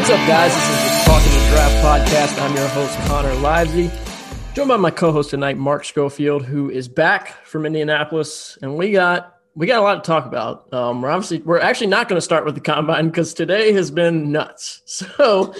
[0.00, 0.54] What's up, guys?
[0.54, 2.42] This is the Talking the Draft podcast.
[2.42, 4.54] I'm your host, Connor Livesay.
[4.54, 9.36] Joined by my co-host tonight, Mark Schofield, who is back from Indianapolis, and we got
[9.54, 10.72] we got a lot to talk about.
[10.72, 13.90] Um, we're obviously we're actually not going to start with the combine because today has
[13.90, 14.80] been nuts.
[14.86, 15.54] So,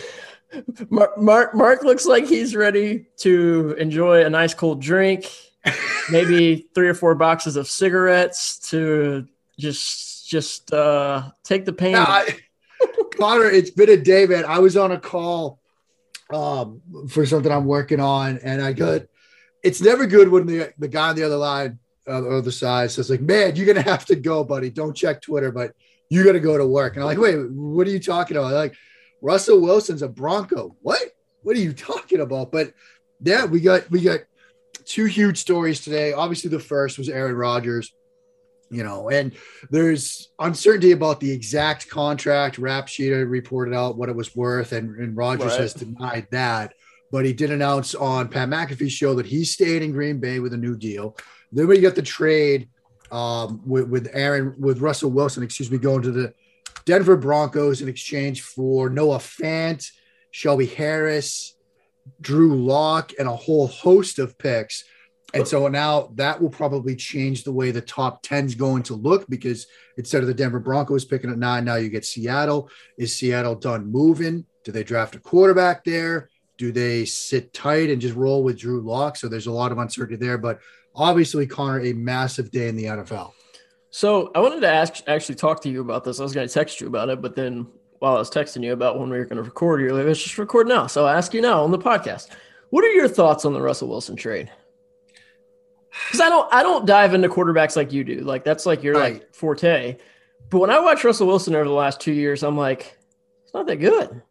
[0.88, 5.30] Mark, Mark Mark looks like he's ready to enjoy a nice cold drink,
[6.10, 11.92] maybe three or four boxes of cigarettes to just just uh, take the pain.
[11.92, 12.38] Nah, I-
[13.20, 14.46] Connor, it's been a day, man.
[14.46, 15.60] I was on a call
[16.32, 19.02] um, for something I'm working on, and I got.
[19.62, 22.90] It's never good when the the guy on the other line, uh, the other side,
[22.90, 24.70] says like, "Man, you're gonna have to go, buddy.
[24.70, 25.74] Don't check Twitter, but
[26.08, 28.54] you got to go to work." And I'm like, "Wait, what are you talking about?"
[28.54, 28.74] like,
[29.20, 30.74] Russell Wilson's a Bronco.
[30.80, 31.02] What?
[31.42, 32.50] What are you talking about?
[32.50, 32.72] But
[33.22, 34.20] yeah, we got we got
[34.86, 36.14] two huge stories today.
[36.14, 37.92] Obviously, the first was Aaron Rodgers
[38.70, 39.32] you know, and
[39.70, 42.58] there's uncertainty about the exact contract.
[42.58, 45.60] Rap Sheet reported out what it was worth, and, and Rodgers Right.
[45.60, 46.74] has denied that.
[47.12, 50.52] But he did announce on Pat McAfee's show that he's staying in Green Bay with
[50.52, 51.16] a new deal.
[51.50, 52.68] Then we got the trade
[53.10, 56.32] um, with, with Aaron, with Russell Wilson, excuse me, going to the
[56.84, 59.84] Denver Broncos in exchange for Noah Fant,
[60.30, 61.56] Shelby Harris,
[62.20, 64.84] Drew Lock, and a whole host of picks.
[65.34, 68.94] And so now that will probably change the way the top 10 is going to
[68.94, 72.68] look because instead of the Denver Broncos picking at nine, now you get Seattle.
[72.98, 74.44] Is Seattle done moving?
[74.64, 76.30] Do they draft a quarterback there?
[76.58, 79.16] Do they sit tight and just roll with Drew Lock?
[79.16, 80.36] So there's a lot of uncertainty there.
[80.36, 80.60] But
[80.94, 83.32] obviously, Connor, a massive day in the NFL.
[83.90, 86.20] So I wanted to ask, actually talk to you about this.
[86.20, 87.66] I was going to text you about it, but then
[87.98, 90.22] while I was texting you about when we were going to record, you're like, let's
[90.22, 90.86] just record now.
[90.86, 92.28] So I ask you now on the podcast,
[92.70, 94.50] what are your thoughts on the Russell Wilson trade?
[96.06, 98.20] Because I don't, I don't dive into quarterbacks like you do.
[98.20, 99.14] Like that's like your Right.
[99.14, 99.96] like forte.
[100.50, 102.96] But when I watch Russell Wilson over the last two years, I'm like,
[103.44, 104.22] it's not that good,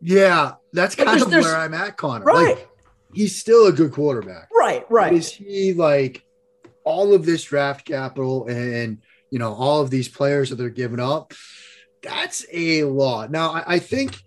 [0.00, 2.24] Yeah, that's kind there's- of where I'm at, Connor.
[2.24, 2.56] right?
[2.56, 2.68] Like,
[3.12, 4.48] he's still a good quarterback.
[4.54, 5.12] right, But right.
[5.12, 6.24] Is he like
[6.84, 8.98] all of this draft capital and
[9.30, 11.32] you know all of these players that they're giving up?
[12.02, 13.30] That's a lot.
[13.32, 14.22] Now, I, I think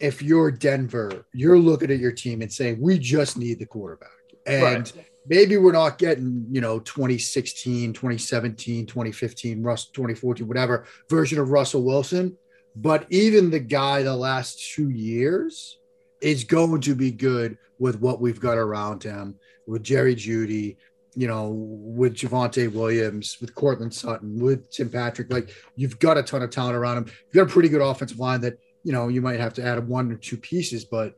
[0.00, 4.08] if you're Denver, you're looking at your team and saying, we just need the quarterback.
[4.46, 5.06] And Right.
[5.26, 11.82] Maybe we're not getting, you know, 2016, 2017, 2015, Russ, 2014, whatever version of Russell
[11.82, 12.36] Wilson.
[12.76, 15.78] But even the guy the last two years
[16.20, 19.36] is going to be good with what we've got around him,
[19.66, 20.76] with Jerry Jeudy,
[21.14, 25.32] you know, with Javonte Williams, with Courtland Sutton, with Tim Patrick.
[25.32, 27.06] Like you've got a ton of talent around him.
[27.06, 29.86] You've got a pretty good offensive line that, you know, you might have to add
[29.86, 31.14] one or two pieces, but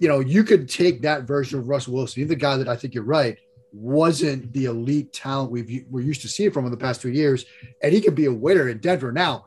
[0.00, 2.74] you know, you could take that version of Russell Wilson, even the guy that I
[2.74, 3.38] think you're right,
[3.72, 7.44] wasn't the elite talent we've we're used to seeing from him the past two years,
[7.82, 9.12] and he could be a winner in Denver.
[9.12, 9.46] Now,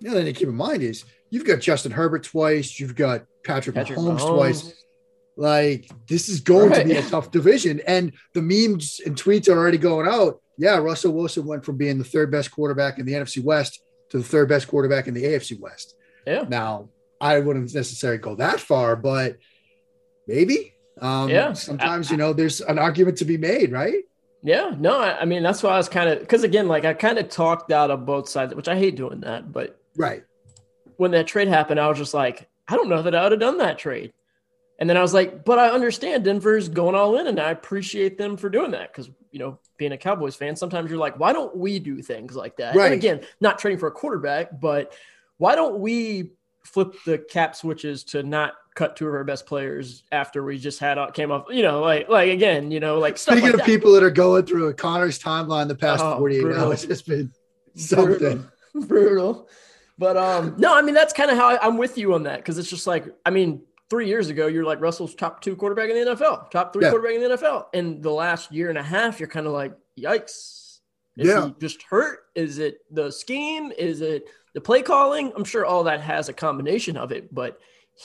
[0.00, 3.24] the other thing to keep in mind is you've got Justin Herbert twice, you've got
[3.44, 4.34] Patrick, Patrick Mahomes, Mahomes.
[4.34, 4.84] twice.
[5.36, 9.56] Like this is going to be a tough division, and the memes and tweets are
[9.56, 10.40] already going out.
[10.58, 14.18] Yeah, Russell Wilson went from being the third best quarterback in the NFC West to
[14.18, 15.94] the third best quarterback in the AFC West.
[16.26, 16.44] Yeah.
[16.46, 16.90] Now,
[17.20, 19.38] I wouldn't necessarily go that far, but
[20.28, 20.74] maybe.
[21.00, 21.52] Um, Yeah.
[21.54, 24.04] Sometimes, you know, there's an argument to be made, right?
[24.42, 26.94] Yeah, no, I, I mean that's why I was kind of because again, like I
[26.94, 29.50] kind of talked out of both sides, which I hate doing that.
[29.50, 30.22] But right
[30.96, 33.40] when that trade happened, I was just like, I don't know that I would have
[33.40, 34.12] done that trade.
[34.78, 38.16] And then I was like, but I understand Denver's going all in, and I appreciate
[38.16, 41.32] them for doing that because you know, being a Cowboys fan, sometimes you're like, why
[41.32, 42.74] don't we do things like that?
[42.74, 42.92] Right.
[42.92, 44.92] And again, not trading for a quarterback, but
[45.36, 46.32] why don't we
[46.64, 50.78] flip the cap switches to not cut two of our best players after we just
[50.78, 53.66] had came off, you know, like like again, you know, like speaking like of that.
[53.66, 56.64] people that are going through a Connor's timeline the past Oh, 48 brutal.
[56.64, 57.32] hours, it's been
[57.74, 58.18] something.
[58.18, 58.44] Brutal.
[58.86, 59.48] brutal.
[59.98, 62.36] But um, no, I mean that's kind of how I, I'm with you on that
[62.38, 65.90] because it's just like I mean, three years ago you're like Russell's top two quarterback
[65.90, 66.90] in the NFL, top three Yeah.
[66.90, 67.66] quarterback in the NFL.
[67.74, 70.78] And the last year and a half, you're kind of like, yikes.
[71.16, 71.46] Is Yeah.
[71.46, 72.20] he just hurt?
[72.36, 73.72] Is it the scheme?
[73.76, 75.32] Is it the play calling?
[75.34, 77.58] I'm sure all that has a combination of it, but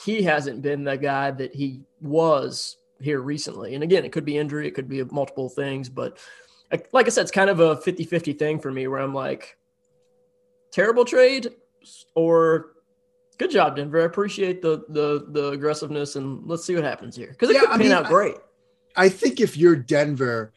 [0.04, 3.74] he hasn't been the guy that he was here recently.
[3.74, 6.18] And again, it could be injury, it could be multiple things, but
[6.72, 9.14] like- like I said, it's kind of a 50 50 thing for me where I'm
[9.14, 9.56] like,
[10.72, 11.48] terrible trade
[12.14, 12.72] or
[13.38, 14.00] good job, Denver.
[14.00, 17.60] I appreciate the the the aggressiveness and let's see what happens here because it Yeah,
[17.60, 18.36] could I pan mean, out great.
[18.96, 20.52] I think if you're Denver,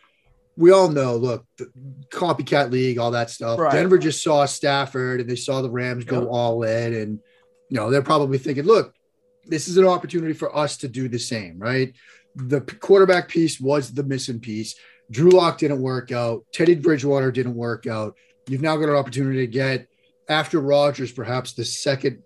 [0.56, 1.72] we all know, look, the
[2.10, 3.60] copycat league, all that stuff.
[3.60, 3.72] Right.
[3.72, 6.30] Denver just saw Stafford and they saw the Rams go Yep.
[6.32, 6.94] all in.
[6.94, 7.20] And,
[7.70, 8.94] you know, they're probably thinking, look,
[9.50, 11.94] this is an opportunity for us to do the same, right?
[12.36, 14.76] The quarterback piece was the missing piece.
[15.10, 16.46] Drew Lock didn't work out.
[16.54, 18.16] Teddy Bridgewater didn't work out.
[18.48, 19.88] You've now got an opportunity to get,
[20.30, 22.22] after Rodgers, perhaps the second.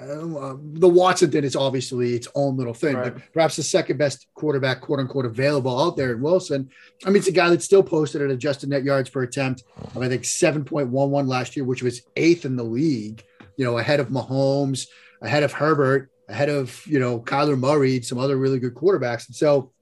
[0.00, 3.14] Uh, the Watson thing is obviously its own little thing, Right.
[3.14, 6.70] but perhaps the second best quarterback, quote unquote, available out there in Wilson.
[7.04, 9.64] I mean, it's a guy that still posted an adjusted net yards per attempt
[9.96, 13.24] of, I think, 7.11 last year, which was eighth in the league,
[13.56, 14.86] you know, ahead of Mahomes,
[15.20, 19.26] ahead of Herbert, ahead of, you know, Kyler Murray, and some other really good quarterbacks.
[19.28, 19.72] And so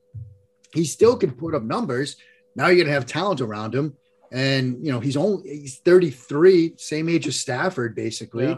[0.73, 2.17] he still can put up numbers.
[2.55, 3.97] Now you're going to have talent around him.
[4.33, 8.47] And, you know, he's only, he's 33, same age as Stafford, basically.
[8.47, 8.57] Yeah.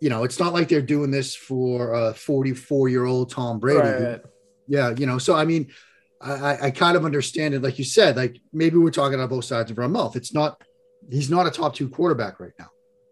[0.00, 3.80] You know, it's not like they're doing this for a 44 year old Tom Brady.
[3.80, 4.20] Right,
[4.68, 5.72] yeah, you know, so I mean,
[6.20, 7.62] I, I- I kind of understand it.
[7.62, 10.14] Like you said, like maybe we're talking on both sides of our mouth.
[10.14, 10.62] It's not,
[11.10, 12.68] he's not a top two quarterback right now,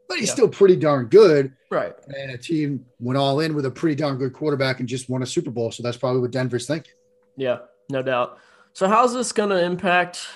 [0.09, 0.35] but he's Yeah.
[0.35, 1.53] still pretty darn good.
[1.71, 1.95] Right.
[2.09, 5.23] And a team went all in with a pretty darn good quarterback and just won
[5.23, 5.71] a Super Bowl.
[5.73, 6.93] So that's probably what Denver's thinking.
[7.37, 7.59] Yeah,
[7.91, 8.39] no doubt.
[8.73, 10.27] So how's this going to impact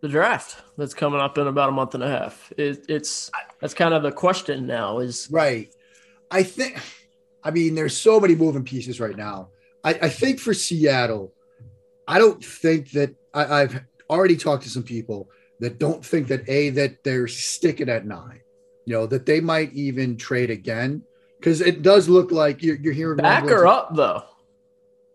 [0.00, 2.52] the draft that's coming up in about a month and a half?
[2.56, 3.30] It, it's
[3.60, 4.98] that's kind of the question now.
[4.98, 5.72] Is Right.
[6.30, 6.78] I think,
[7.44, 9.50] I mean, there's so many moving pieces right now.
[9.84, 11.32] I, I think for Seattle,
[12.08, 15.28] I don't think that I, I've already talked to some people
[15.60, 18.40] that don't think that a that they're sticking at nine,
[18.86, 21.02] you know, that they might even trade again
[21.38, 24.22] because it does look like you're, you're hearing back or up though?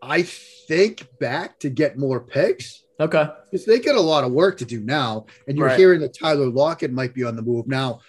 [0.01, 3.27] I think back to get more picks Okay.
[3.51, 5.25] because they get a lot of work to do now.
[5.47, 5.77] And you're Right.
[5.77, 7.99] hearing that Tyler Lockett might be on the move now.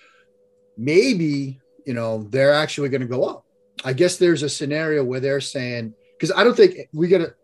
[0.77, 3.45] Maybe you know they're actually going to go up.
[3.85, 7.35] I guess there's a scenario where they're saying because I don't think we got to.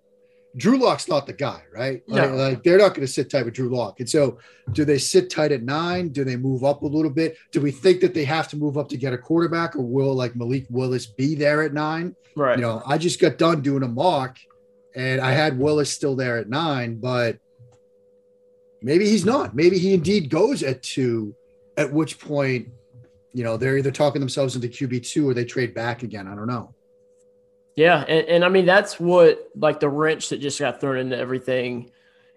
[0.57, 2.03] Drew Lock's not the guy, right?
[2.07, 2.37] Like, No.
[2.37, 4.01] like, they're not going to sit tight with Drew Lock.
[4.01, 4.39] And so,
[4.73, 6.11] do they sit tight at nine?
[6.11, 7.37] Do they move up a little bit?
[7.53, 10.15] Do we think that they have to move up to get a quarterback, or will
[10.15, 12.15] like Malik Willis be there at nine?
[12.37, 12.59] Right.
[12.59, 14.37] You know, I just got done doing a mock
[14.95, 17.39] and I had Willis still there at nine, but
[18.83, 19.55] maybe he's not.
[19.55, 21.35] Maybe he indeed goes at two,
[21.77, 22.69] at which point,
[23.33, 26.27] you know, they're either talking themselves into QB2 or they trade back again.
[26.29, 26.75] I don't know.
[27.77, 31.17] Yeah, and, and I mean that's what like the wrench that just got thrown into
[31.17, 31.91] everything.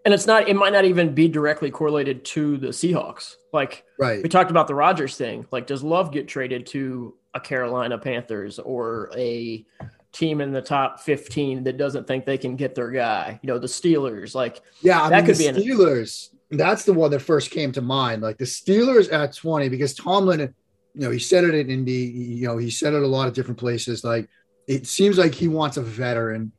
[0.06, 3.36] And it's not it might not even be directly correlated to the Seahawks.
[3.52, 4.22] Like Right.
[4.24, 5.46] we talked about the Rodgers thing.
[5.52, 9.66] Like does Love get traded to a Carolina Panthers or a
[10.14, 13.40] team in the top 15 that doesn't think they can get their guy?
[13.44, 14.36] You know, the Steelers.
[14.36, 15.02] Like Yeah.
[15.02, 17.82] I That mean, could the be an- Steelers, that's the one that first came to
[17.82, 18.22] mind.
[18.22, 22.48] Like the Steelers at 20, because Tomlin, you know, he said it in Indy, you
[22.48, 24.04] know, he said it a lot of different places.
[24.04, 24.30] Like
[24.68, 26.52] it seems like he wants a veteran.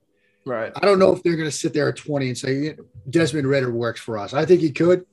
[0.44, 0.72] right.
[0.74, 2.76] I don't know if they're going to sit there at 20 and say
[3.10, 4.32] Desmond Ridder works for us.
[4.34, 5.04] I think he could,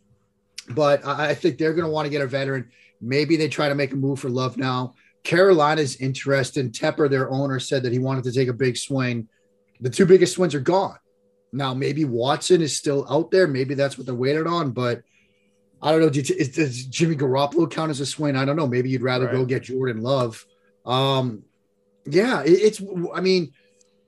[0.70, 2.70] but I think they're going to want to get a veteran.
[3.02, 4.94] Maybe they try to make a move for Love now.
[5.24, 6.74] Carolina's interested.
[6.74, 9.28] Tepper, their owner, said that he wanted to take a big swing.
[9.82, 10.98] The two biggest swings are gone.
[11.52, 13.48] Now, maybe Watson is still out there.
[13.48, 15.02] Maybe that's what they're waiting on, but
[15.82, 16.10] I don't know.
[16.10, 18.36] Do you- is- Does Jimmy Garoppolo count as a swing?
[18.36, 18.68] I don't know.
[18.68, 20.46] Maybe you'd rather go get Jordan Love.
[20.86, 21.44] Um,
[22.06, 22.82] yeah, it, it's,
[23.14, 23.52] I mean,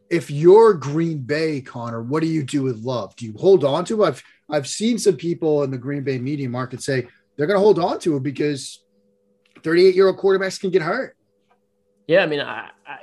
[0.09, 3.15] if you're Green Bay, Connor, what do you do with Love?
[3.15, 4.03] Do you hold on to?
[4.03, 4.07] it?
[4.07, 7.63] I've I've seen some people in the Green Bay media market say they're going to
[7.63, 8.83] hold on to it because
[9.63, 11.17] 38 year old quarterbacks can get hurt.
[12.07, 12.99] Yeah, I mean, I, I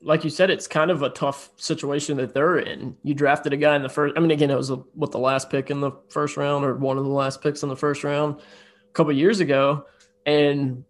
[0.00, 2.96] like you said, it's kind of a tough situation that they're in.
[3.04, 4.14] You drafted a guy in the first.
[4.16, 6.74] I mean, again, it was a, what the last pick in the first round or
[6.74, 9.86] one of the last picks in the first round a couple years ago,
[10.26, 10.84] and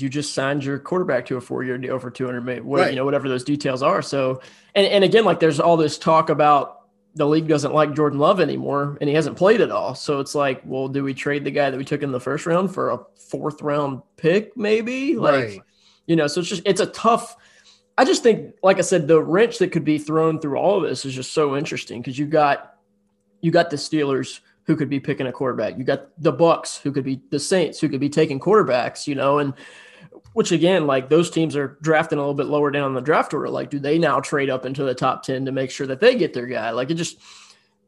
[0.00, 2.90] you just signed your quarterback to a four-year deal for 200 million, what, right.
[2.90, 4.02] you know, whatever those details are.
[4.02, 4.40] So,
[4.74, 6.80] and, and again, like there's all this talk about
[7.14, 9.94] the league doesn't like Jordan Love anymore and he hasn't played at all.
[9.94, 12.44] So it's like, well, do we trade the guy that we took in the first
[12.44, 12.98] round for a
[13.28, 15.14] fourth round pick, maybe?
[15.16, 15.60] Like, right.
[16.06, 17.36] you know, so it's just, it's a tough,
[17.96, 20.88] I just think, like I said, the wrench that could be thrown through all of
[20.88, 22.78] this is just so interesting because you got,
[23.40, 25.78] you got the Steelers who could be picking a quarterback.
[25.78, 29.14] You got the Bucs who could be the Saints who could be taking quarterbacks, you
[29.14, 29.54] know, and
[30.34, 33.48] which again, like those teams are drafting a little bit lower down the draft order.
[33.48, 36.16] Like, do they now trade up into the top 10 to make sure that they
[36.16, 36.70] get their guy?
[36.70, 37.18] Like, it just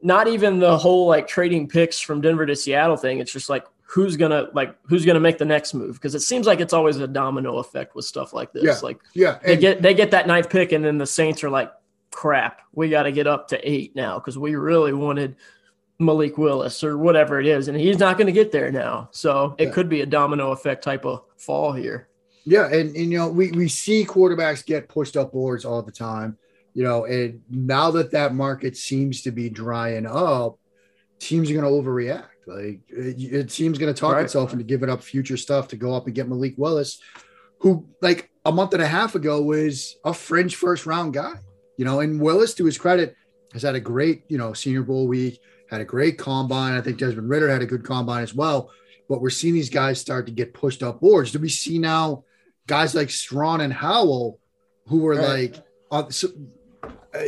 [0.01, 3.19] not even the whole like trading picks from Denver to Seattle thing.
[3.19, 6.47] It's just like, who's gonna like who's gonna make the next move because it seems
[6.47, 9.81] like it's always a domino effect with stuff like this yeah, like yeah they get
[9.81, 11.73] they get that ninth pick and then the saints are like
[12.11, 15.37] crap we got to get up to eight now because we really wanted
[16.01, 19.55] malik willis or whatever it is and he's not going to get there now so
[19.57, 19.71] it yeah.
[19.71, 22.09] could be a domino effect type of fall here
[22.47, 25.93] yeah, and, and you know we we see quarterbacks get pushed up boards all the
[25.93, 26.39] time.
[26.75, 30.59] You know, and now that that market seems to be drying up,
[31.19, 32.29] teams are going to overreact.
[32.47, 34.25] Like it, it team's going to talk right.
[34.25, 37.01] itself into giving up future stuff to go up and get Malik Willis,
[37.59, 41.33] who like a month and a half ago was a fringe first round guy.
[41.77, 43.17] You know, and Willis, to his credit,
[43.55, 46.75] has had a great you know Senior Bowl week, had a great combine.
[46.75, 48.71] I think Desmond Ridder had a good combine as well.
[49.09, 51.33] But we're seeing these guys start to get pushed up boards.
[51.33, 52.23] Do we see now?
[52.67, 54.41] Guys like Strong and Howell,
[54.89, 55.53] who were right.
[55.53, 56.29] like, uh, so,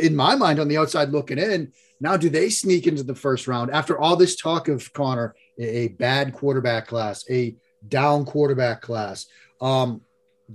[0.00, 1.72] in my mind, on the outside looking in.
[2.00, 5.62] Now, do they sneak into the first round after all this talk of Connor, a,
[5.62, 9.26] a bad quarterback class, a down quarterback class?
[9.60, 10.02] Um,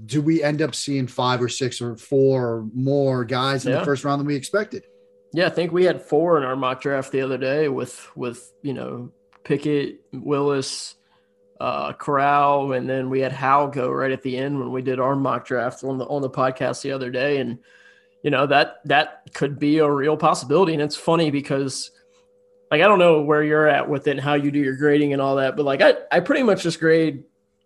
[0.05, 3.79] do we end up seeing five or six or four or more guys in yeah.
[3.79, 4.85] the first round than we expected?
[5.33, 8.53] Yeah, I think we had four in our mock draft the other day with with
[8.61, 9.11] you know
[9.43, 10.95] Pickett, Willis,
[11.59, 14.99] uh, Corral, and then we had Howell go right at the end when we did
[14.99, 17.59] our mock draft on the on the podcast the other day, and
[18.23, 20.73] you know that that could be a real possibility.
[20.73, 21.91] And it's funny because
[22.71, 25.13] like I don't know where you're at with it and how you do your grading
[25.13, 27.23] and all that, but like I I pretty much just grade,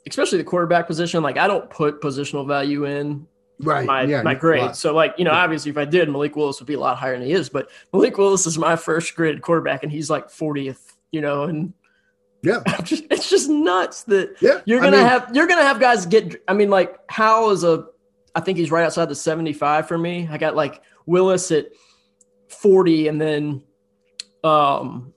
[0.08, 1.24] especially the quarterback position.
[1.24, 3.26] Like I don't put positional value in
[3.60, 4.76] right my, yeah, my grade.
[4.76, 5.40] So like, you know, yeah.
[5.40, 7.70] obviously if I did, Malik Willis would be a lot higher than he is, but
[7.94, 11.74] Malik Willis is my first graded quarterback and he's like 40th, you know, and
[12.48, 12.62] yeah,
[13.12, 16.42] it's just nuts that yeah, you're gonna have you're gonna have guys get.
[16.48, 17.86] I mean, like Howell is a,
[18.36, 20.28] I think he's right outside the 75 for me.
[20.32, 21.68] I got like Willis at
[22.48, 23.64] 40, and then
[24.44, 25.14] um,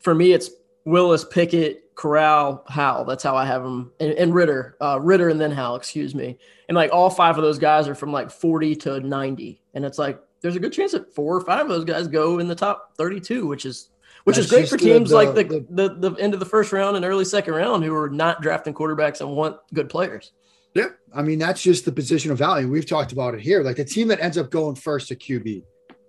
[0.00, 0.50] for me it's
[0.84, 3.04] Willis, Pickett, Corral, Howell.
[3.04, 5.76] That's how I have them, and, and Ridder, uh, Ridder, and then Howell.
[5.76, 6.38] Excuse me.
[6.68, 9.98] And like all five of those guys are from like 40 to 90, and it's
[9.98, 12.54] like there's a good chance that four or five of those guys go in the
[12.54, 13.90] top 32, which is
[14.24, 16.46] which That's is great for teams the, like the, the, the the end of the
[16.46, 20.32] first round and early second round who are not drafting quarterbacks and want good players.
[20.74, 22.68] Yeah, I mean that's just the position of value.
[22.68, 23.62] We've talked about it here.
[23.62, 25.62] Like the team that ends up going first to QB,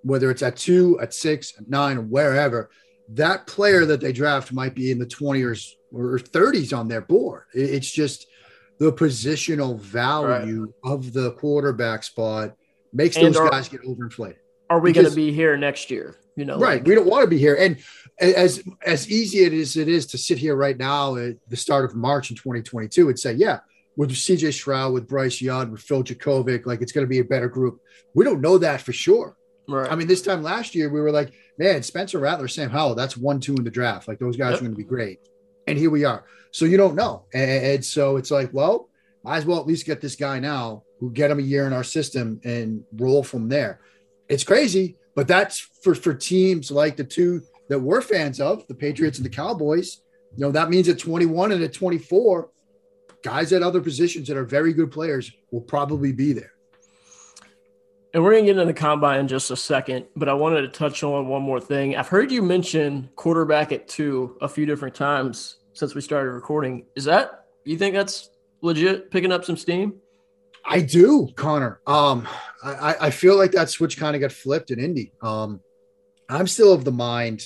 [0.04, 2.70] whether it's at two, at six, at nine, wherever,
[3.10, 7.44] that player that they draft might be in the 20s or 30s on their board.
[7.54, 8.28] It's just
[8.80, 10.92] the positional value right.
[10.92, 12.56] of the quarterback spot
[12.94, 14.38] makes and those are, guys get overinflated.
[14.70, 16.16] Are we going to be here next year?
[16.36, 16.80] You know, right?
[16.80, 17.56] Like, we don't want to be here.
[17.56, 17.78] And
[18.20, 21.96] as as easy as it is to sit here right now at the start of
[21.96, 23.60] March in 2022 and say, yeah,
[23.98, 27.24] with CJ Stroud, with Bryce Young, with Phil Jurkovec, like it's going to be a
[27.24, 27.80] better group.
[28.14, 29.38] We don't know that for sure.
[29.68, 29.92] Right.
[29.92, 33.18] I mean, this time last year, we were like, man, Spencer Rattler, Sam Howell, that's
[33.18, 34.08] one, two in the draft.
[34.08, 34.60] Like those guys yep.
[34.60, 35.20] are going to be great.
[35.68, 36.26] And here we are.
[36.52, 37.26] So you don't know.
[37.34, 38.90] And, and so it's like, well,
[39.24, 41.74] might as well at least get this guy now who get him a year in
[41.74, 43.82] our system and roll from there.
[44.30, 48.76] It's crazy, but that's for for teams like the two that we're fans of, the
[48.76, 50.02] Patriots and the Cowboys.
[50.36, 52.50] You know, that means at 21 and at 24,
[53.24, 56.52] guys at other positions that are very good players will probably be there.
[58.14, 60.62] And we're going to get into the combine in just a second, but I wanted
[60.62, 61.98] to touch on one more thing.
[61.98, 66.86] I've heard you mention quarterback at two a few different times since we started recording.
[66.96, 68.30] Is that, you think that's
[68.62, 69.96] legit picking up some steam?
[70.68, 71.80] I do, Connor.
[71.86, 72.28] Um,
[72.64, 75.14] I, I feel like that switch kind of got flipped in Indy.
[75.22, 75.62] Um,
[76.28, 77.44] I'm still of the mind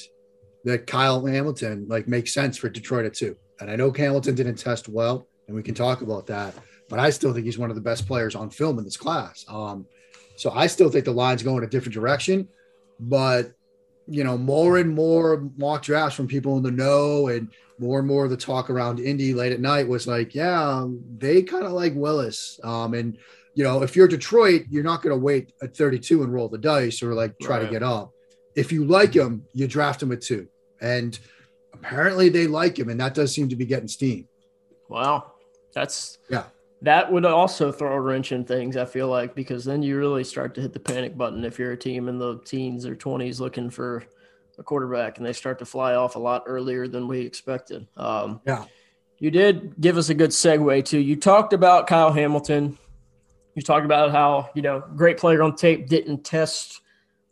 [0.63, 3.35] that Kyle Hamilton like makes sense for Detroit at two.
[3.59, 6.53] And I know Hamilton didn't test well, and we can talk about that.
[6.87, 9.45] But I still think he's one of the best players on film in this class.
[9.49, 9.85] Um,
[10.37, 12.47] so I still think the line's going a different direction.
[12.99, 13.51] But
[14.09, 18.07] you know, more and more mock drafts from people in the know and more and
[18.07, 20.85] more of the talk around Indy late at night was like, yeah,
[21.17, 22.59] they kind of like Willis.
[22.63, 23.17] Um, and,
[23.53, 26.57] you know, if you're Detroit, you're not going to wait at 32 and roll the
[26.57, 27.65] dice or like try right.
[27.65, 28.11] to get up.
[28.55, 30.47] If you like him, you draft him at two.
[30.81, 31.17] And
[31.73, 32.89] apparently they like him.
[32.89, 34.27] And that does seem to be getting steam.
[34.89, 35.33] Wow.
[35.73, 36.45] That's, yeah.
[36.81, 40.23] That would also throw a wrench in things, I feel like, because then you really
[40.23, 43.39] start to hit the panic button if you're a team in the teens or 20s
[43.39, 44.05] looking for
[44.57, 47.85] a quarterback and they start to fly off a lot earlier than we expected.
[47.97, 48.65] Um, yeah.
[49.17, 50.99] You did give us a good segue too.
[50.99, 52.77] You talked about Kyle Hamilton.
[53.55, 56.81] You talked about how, you know, great player on tape didn't test,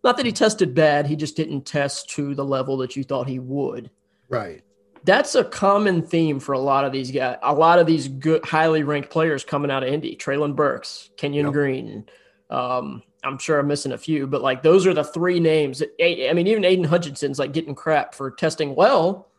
[0.03, 3.29] not that he tested bad, he just didn't test to the level that you thought
[3.29, 3.89] he would.
[4.27, 4.61] Right
[5.07, 7.37] that's a common theme for a lot of these guys.
[7.41, 11.45] A lot of these good, highly ranked players coming out of Indy, Treylon Burks, Kenyon
[11.45, 11.53] yep.
[11.53, 12.05] Green.
[12.49, 15.81] Um, I'm sure I'm missing a few, but like those are the three names.
[15.81, 19.29] I mean, even Aidan Hutchinson's like getting crap for testing well.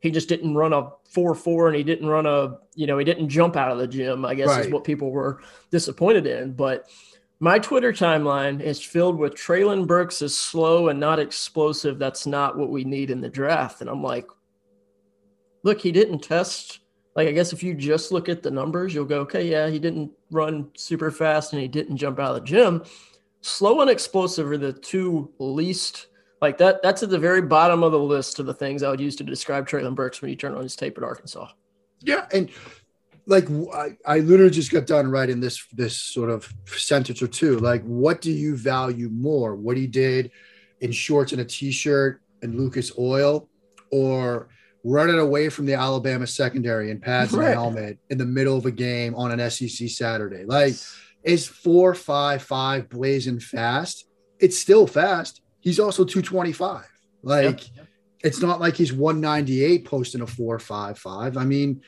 [0.00, 3.04] He just didn't run a four four, and he didn't run a you know he
[3.06, 4.26] didn't jump out of the gym.
[4.26, 4.66] I guess right.
[4.66, 5.40] is what people were
[5.70, 6.52] disappointed in.
[6.52, 6.86] But
[7.40, 11.98] my Twitter timeline is filled with Treylon Burks is slow and not explosive.
[11.98, 13.80] That's not what we need in the draft.
[13.80, 14.26] And I'm like,
[15.64, 16.78] look, he didn't test.
[17.16, 19.78] Like, I guess if you just look at the numbers, you'll go, okay, yeah, he
[19.78, 22.84] didn't run super fast and he didn't jump out of the gym.
[23.40, 26.06] Slow and explosive are the two least
[26.40, 26.82] like that.
[26.82, 29.24] That's at the very bottom of the list of the things I would use to
[29.24, 31.48] describe Treylon Burks when you turn on his tape at Arkansas.
[32.00, 32.50] Yeah, and
[33.26, 37.58] like I, I literally just got done writing this this sort of sentence or two.
[37.58, 39.54] Like, what do you value more?
[39.54, 40.30] What he did
[40.80, 43.48] in shorts and a t-shirt and Lucas Oil,
[43.90, 44.48] or
[44.84, 47.46] running away from the Alabama secondary in pads right.
[47.46, 50.44] and helmet in the middle of a game on an SEC Saturday.
[50.44, 50.74] Like,
[51.22, 54.06] is four five five blazing fast?
[54.38, 55.40] It's still fast.
[55.60, 56.84] He's also 225.
[57.22, 57.86] Like, yep.
[58.22, 61.38] it's not like he's 198 posting a four five five.
[61.38, 61.80] I mean,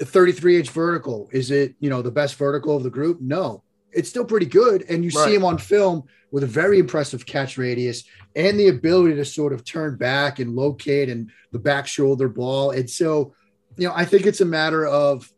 [0.00, 1.28] 33 inch vertical.
[1.32, 3.20] Is it, you know, the best vertical of the group?
[3.20, 4.84] No it's still pretty good.
[4.88, 5.26] And you right.
[5.26, 9.52] see him on film with a very impressive catch radius and the ability to sort
[9.52, 12.70] of turn back and locate and the back shoulder ball.
[12.70, 13.34] And so,
[13.76, 15.30] you know, I think it's a matter of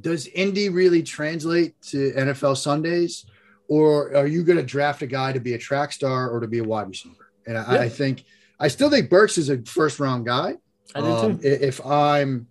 [0.00, 3.26] does Indy really translate to NFL Sundays?
[3.68, 6.48] Or are you going to draft a guy to be a track star or to
[6.48, 7.30] be a wide receiver?
[7.46, 7.80] And I, yeah.
[7.82, 8.24] I think
[8.60, 10.56] I still think Burks is a first round guy.
[10.94, 11.46] I do um, too.
[11.46, 12.46] If I'm,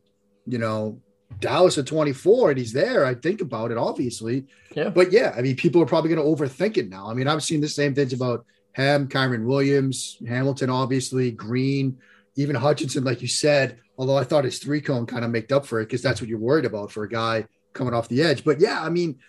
[0.48, 1.02] you know,
[1.40, 4.46] Dallas at 24 and he's there, I think about it, obviously.
[4.76, 4.90] Yeah.
[4.90, 7.10] But yeah, I mean, people are probably going to overthink it now.
[7.10, 11.98] I mean, I've seen the same things about Ham, Kyren Williams, Hamilton, obviously, Green,
[12.36, 15.66] even Hutchinson, like you said, although I thought his three cone kind of made up
[15.66, 18.44] for it because that's what you're worried about for a guy coming off the edge.
[18.44, 19.20] But yeah, I mean,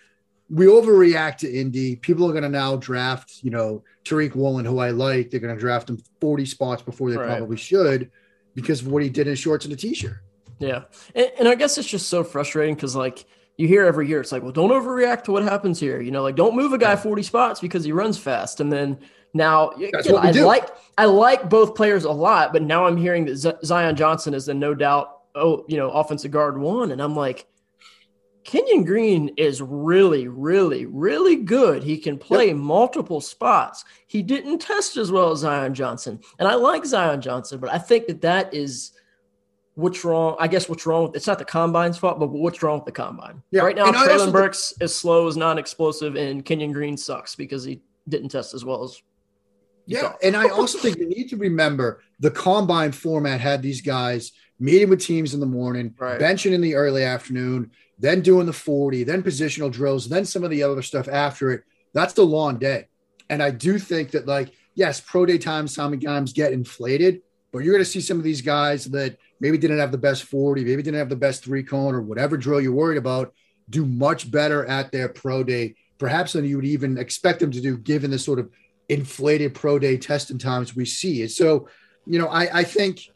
[0.49, 1.95] we overreact to Indy.
[1.95, 5.29] People are going to now draft, you know, Tariq Woolen, who I like.
[5.29, 7.37] They're going to draft him 40 spots before they right.
[7.37, 8.11] probably should
[8.53, 10.19] because of what he did in shorts and a t-shirt.
[10.59, 10.83] Yeah.
[11.13, 13.25] And, and I guess it's just so frustrating because, like,
[13.57, 16.01] you hear every year, it's like, well, don't overreact to what happens here.
[16.01, 18.59] You know, like, don't move a guy 40 spots because he runs fast.
[18.59, 18.99] And then
[19.33, 20.45] now, That's I do.
[20.45, 24.33] like I like both players a lot, but now I'm hearing that Z- Zion Johnson
[24.33, 26.91] is the no doubt, oh, you know, offensive guard one.
[26.91, 27.47] And I'm like,
[28.43, 31.83] Kenyon Green is really, really, really good.
[31.83, 32.57] He can play yep.
[32.57, 33.83] multiple spots.
[34.07, 36.19] He didn't test as well as Zion Johnson.
[36.39, 38.91] And I like Zion Johnson, but I think that that is–
[39.75, 40.35] what's wrong?
[40.39, 41.03] I guess what's wrong?
[41.03, 43.43] With, it's not the combine's fault, but what's wrong with the combine?
[43.51, 43.61] Yeah.
[43.61, 48.29] Right now, Treylon Burks is slow, is non-explosive, and Kenyon Green sucks because he didn't
[48.29, 49.01] test as well as.
[49.87, 54.31] Yeah, and I also think you need to remember the combine format had these guys
[54.59, 56.19] meeting with teams in the morning, right.
[56.19, 60.49] benching in the early afternoon, then doing the 40, then positional drills, then some of
[60.49, 61.63] the other stuff after it.
[61.93, 62.87] That's the long day.
[63.29, 67.21] And I do think that, like, yes, pro day times sometimes get inflated,
[67.55, 70.23] but you're going to see some of these guys that maybe didn't have the best
[70.23, 73.33] 40, maybe didn't have the best three cone or whatever drill you're worried about,
[73.69, 77.61] do much better at their pro day, perhaps than you would even expect them to
[77.61, 78.49] do, given the sort of
[78.89, 81.21] inflated pro day testing times we see.
[81.21, 81.69] And So,
[82.05, 83.09] you know, I, I think,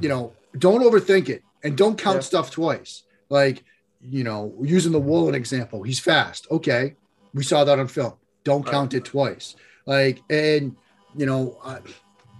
[0.00, 2.20] you know, don't overthink it and don't count yeah.
[2.20, 3.02] stuff twice.
[3.28, 3.62] Like,
[4.00, 6.46] you know, using the Woolen example, he's fast.
[6.50, 6.94] Okay.
[7.34, 8.14] We saw that on film.
[8.42, 9.54] Don't count it twice.
[9.84, 10.74] Like, and,
[11.14, 11.80] you know, uh,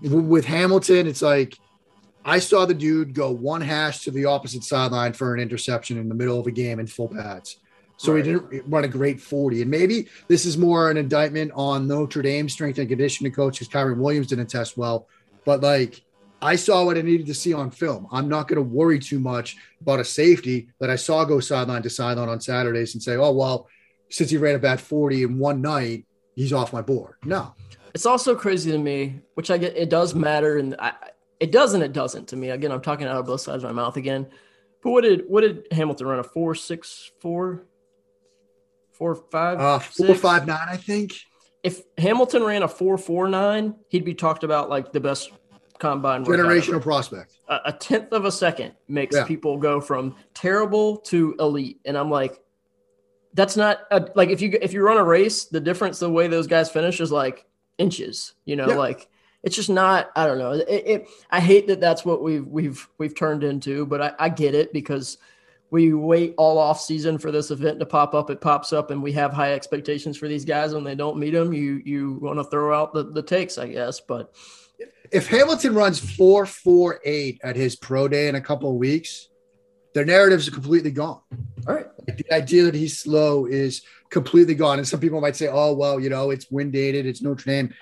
[0.02, 1.58] with Hamilton, it's like,
[2.24, 6.08] I saw the dude go one hash to the opposite sideline for an interception in
[6.08, 7.58] the middle of a game in full pads.
[7.98, 8.24] So right.
[8.24, 9.62] he didn't run a great 40.
[9.62, 13.72] And maybe this is more an indictment on Notre Dame strength and conditioning coach because
[13.72, 15.06] Kyren Williams didn't test well.
[15.44, 16.02] But like
[16.42, 18.06] I saw what I needed to see on film.
[18.12, 21.82] I'm not going to worry too much about a safety that I saw go sideline
[21.82, 23.68] to sideline on Saturdays and say, oh, well,
[24.10, 27.14] since he ran a bad 40 in one night, he's off my board.
[27.24, 27.54] No.
[27.96, 29.74] It's also crazy to me, which I get.
[29.74, 30.92] It does matter, and I,
[31.40, 31.80] it doesn't.
[31.80, 32.50] It doesn't to me.
[32.50, 34.26] Again, I'm talking out of both sides of my mouth again.
[34.82, 37.64] But what did what did Hamilton run a four six four,
[38.92, 40.20] four five, uh, four six?
[40.20, 41.14] five nine, I think.
[41.62, 45.32] If Hamilton ran a four four nine, he'd be talked about like the best
[45.78, 47.38] combine generational prospect.
[47.48, 49.24] A, a, tenth of a second makes yeah.
[49.24, 52.38] people go from terrible to elite, and I'm like,
[53.32, 56.26] that's not a, like if you if you run a race, the difference the way
[56.26, 57.46] those guys finish is like
[57.78, 58.34] inches.
[58.44, 58.76] You know, yeah.
[58.76, 59.08] like
[59.42, 60.10] it's just not.
[60.16, 60.52] I don't know.
[60.52, 64.28] It, it, I hate that that's what we've we've we've turned into, but I, I
[64.28, 65.18] get it because
[65.70, 68.30] we wait all off season for this event to pop up.
[68.30, 70.74] It pops up, and we have high expectations for these guys.
[70.74, 73.68] When they don't meet them, you you want to throw out the the takes, I
[73.68, 74.00] guess.
[74.00, 74.34] But
[75.12, 79.28] if Hamilton runs four four eight at his pro day in a couple of weeks,
[79.94, 81.20] their narratives are completely gone.
[81.66, 81.86] All right.
[82.06, 84.78] The idea that he's slow is completely gone.
[84.78, 87.06] And some people might say, "Oh, well, you know, it's wind dated.
[87.06, 87.74] It's Notre Dame."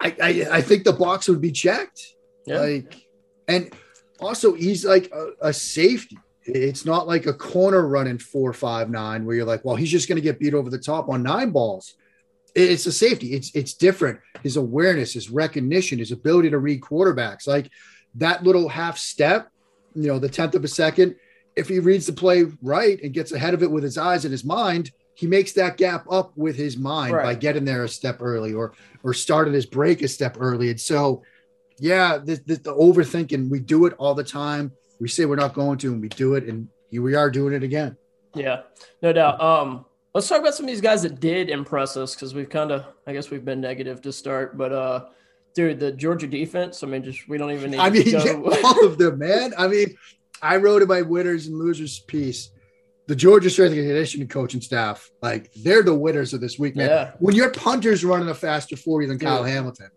[0.00, 2.14] I, I, I think the box would be checked.
[2.46, 2.60] Yeah.
[2.60, 3.06] Like,
[3.48, 3.72] and
[4.20, 6.18] also he's like a, a, safety.
[6.42, 10.08] It's not like a corner running four five nine where you're like, well, he's just
[10.08, 11.94] going to get beat over the top on nine balls.
[12.54, 13.32] It's a safety.
[13.32, 14.20] It's it's different.
[14.42, 17.70] His awareness, his recognition, his ability to read quarterbacks, like
[18.16, 19.50] that little half step
[19.94, 21.16] you know, the tenth of a second.
[21.56, 24.32] If he reads the play right and gets ahead of it with his eyes and
[24.32, 27.24] his mind, he makes that gap up with his mind right.
[27.24, 30.70] by getting there a step early or or starting his break a step early.
[30.70, 31.22] And so,
[31.78, 34.72] yeah, the, the, the overthinking, we do it all the time.
[35.00, 37.54] We say we're not going to, and we do it, and here we are doing
[37.54, 37.96] it again.
[38.34, 38.62] Yeah,
[39.02, 39.40] no doubt.
[39.40, 42.70] Um, let's talk about some of these guys that did impress us because we've kind
[42.70, 45.04] of, I guess, we've been negative to start, but uh,
[45.54, 46.82] dude, the Georgia defense.
[46.82, 47.80] I mean, just we don't even need.
[47.80, 49.52] I mean, yeah, all of them, man.
[49.56, 49.94] I mean,
[50.42, 52.50] I wrote in my winners and losers piece.
[53.06, 56.88] The Georgia strength and conditioning coaching staff, like they're the winners of this week, man.
[56.88, 57.12] Yeah.
[57.18, 59.18] When your punter's running a faster 40 than.
[59.18, 59.90] Kyle Hamilton.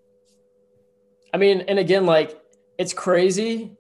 [1.34, 2.38] I mean, and again, like
[2.78, 3.78] it's crazy.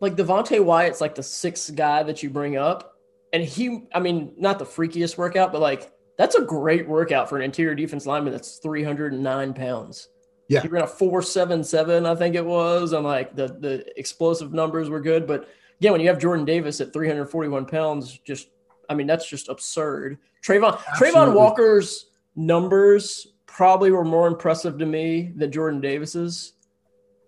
[0.00, 2.94] Like Devonte Wyatt's like the sixth guy that you bring up.
[3.32, 7.36] And he, I mean, not the freakiest workout, but like that's a great workout for
[7.36, 10.08] an interior defense lineman that's 309 pounds.
[10.48, 10.62] Yeah.
[10.62, 14.52] He ran a four seven seven, I think it was, and like the the explosive
[14.54, 15.26] numbers were good.
[15.26, 15.48] But
[15.80, 18.48] again, when you have Jordan Davis at 341 pounds, just
[18.88, 20.18] I mean that's just absurd.
[20.44, 21.20] Travon Absolutely.
[21.20, 26.54] Travon Walker's numbers probably were more impressive to me than Jordan Davis's,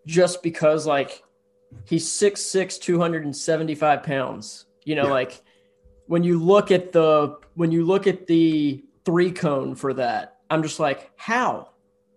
[0.06, 1.22] just because like
[1.84, 4.66] he's 6'6", 275 pounds.
[4.84, 5.12] You know, yeah.
[5.12, 5.42] like
[6.06, 10.62] when you look at the when you look at the three cone for that, I'm
[10.62, 11.70] just like, how?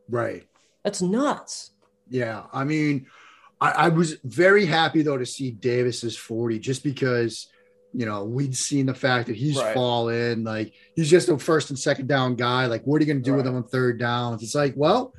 [0.09, 0.47] Right.
[0.83, 1.71] That's nuts.
[2.09, 2.43] Yeah.
[2.51, 3.07] I mean,
[3.63, 7.47] I, I was very happy though to see Davis's 40 just because
[7.95, 9.73] you know, we'd seen the fact that he's right.
[9.73, 12.65] fallen, like he's just a first and second down guy.
[12.65, 13.38] Like, what are you going to do right.
[13.38, 14.41] with him on third downs?
[14.41, 15.13] It's like, well,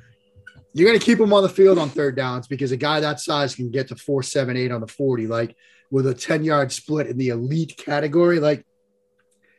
[0.73, 3.21] you're going to keep him on the field on third downs because a guy that
[3.21, 5.57] size can get to four, seven, eight on the 40, like
[5.93, 8.41] with a 10 yard split in the elite category.
[8.41, 8.67] Like,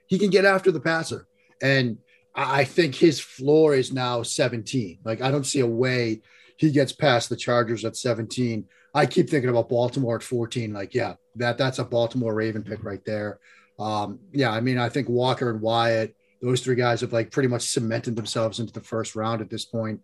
[0.07, 1.25] he can get after the passer.
[1.61, 1.99] And
[2.35, 4.99] I think his floor is now 17.
[5.05, 6.21] Like I don't see a way
[6.57, 8.65] he gets past the Chargers at 17.
[8.93, 10.73] I keep thinking about Baltimore at 14.
[10.73, 13.39] Like, yeah, that that's a Baltimore Raven pick right there.
[13.77, 17.49] Um, yeah, I mean, I think Walker and Wyatt, those three guys have like pretty
[17.49, 20.01] much cemented themselves into the first round at this point.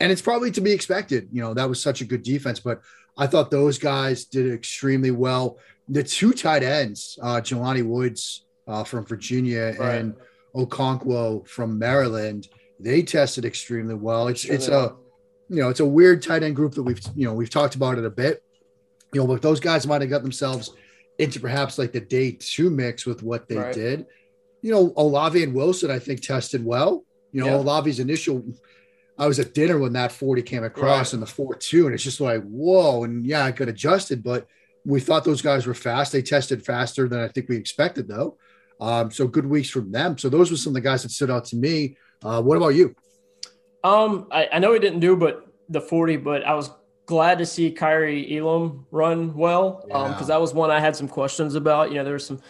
[0.00, 1.28] And it's probably to be expected.
[1.32, 2.82] You know, that was such a good defense, but
[3.16, 5.58] I thought those guys did extremely well.
[5.88, 9.94] The two tight ends, uh, Jelani Woods uh, from Virginia right.
[9.96, 10.14] and
[10.54, 12.48] Okonkwo from Maryland,
[12.78, 14.28] they tested extremely well.
[14.28, 14.94] It's sure it's a
[15.48, 17.98] you know it's a weird tight end group that we've you know we've talked about
[17.98, 18.42] it a bit.
[19.12, 20.72] You know, but those guys might have got themselves
[21.18, 23.74] into perhaps like the day two mix with what they right.
[23.74, 24.06] did.
[24.60, 27.04] You know, Olave and Wilson, I think, tested well.
[27.32, 27.56] You know, yeah.
[27.56, 28.44] Olave's initial
[29.18, 31.14] I was at dinner when that 40 came across right.
[31.14, 33.02] in the 4 2, and it's just like, whoa.
[33.02, 34.46] And yeah, I got adjusted, but
[34.84, 36.12] we thought those guys were fast.
[36.12, 38.38] They tested faster than I think we expected, though.
[38.80, 40.16] Um, so good weeks from them.
[40.18, 41.96] So those were some of the guys that stood out to me.
[42.22, 42.94] Uh, what about you?
[43.84, 46.70] Um, I, I know he didn't do but the 40, but I was
[47.06, 49.84] glad to see Kaiir Elam run well.
[49.88, 49.94] Yeah.
[49.94, 51.90] Um, because that was one I had some questions about.
[51.90, 52.40] You know, there's some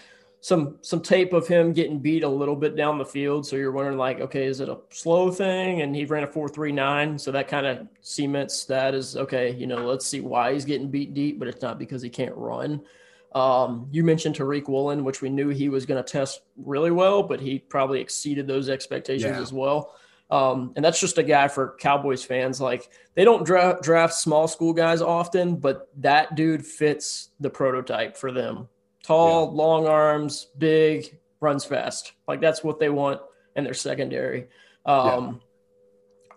[0.40, 3.46] some some tape of him getting beat a little bit down the field.
[3.46, 5.82] So you're wondering like, okay, is it a slow thing?
[5.82, 7.18] And he ran a four three nine.
[7.18, 10.90] So that kind of cements that as okay, you know, let's see why he's getting
[10.90, 12.82] beat deep, but it's not because he can't run.
[13.34, 17.22] Um, you mentioned Tariq Woolen, which we knew he was going to test really well,
[17.22, 19.42] but he probably exceeded those expectations yeah.
[19.42, 19.94] as well.
[20.30, 22.60] Um, and that's just a guy for Cowboys fans.
[22.60, 28.16] Like they don't draft, draft small school guys often, but that dude fits the prototype
[28.16, 28.68] for them.
[29.02, 29.50] Tall, yeah.
[29.52, 32.12] long arms, big, runs fast.
[32.26, 33.20] Like that's what they want
[33.56, 34.48] in their secondary.
[34.84, 35.40] Um,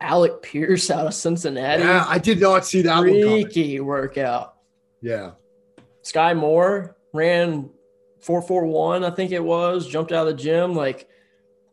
[0.02, 0.08] yeah.
[0.10, 1.84] Alec Pierce out of Cincinnati.
[1.84, 3.10] Yeah, I did not see that one.
[3.10, 4.56] Freaky workout.
[5.02, 5.32] Yeah.
[6.04, 7.70] Skyy Moore ran
[8.22, 10.76] 441, I think it was, jumped out of the gym.
[10.76, 11.08] Like,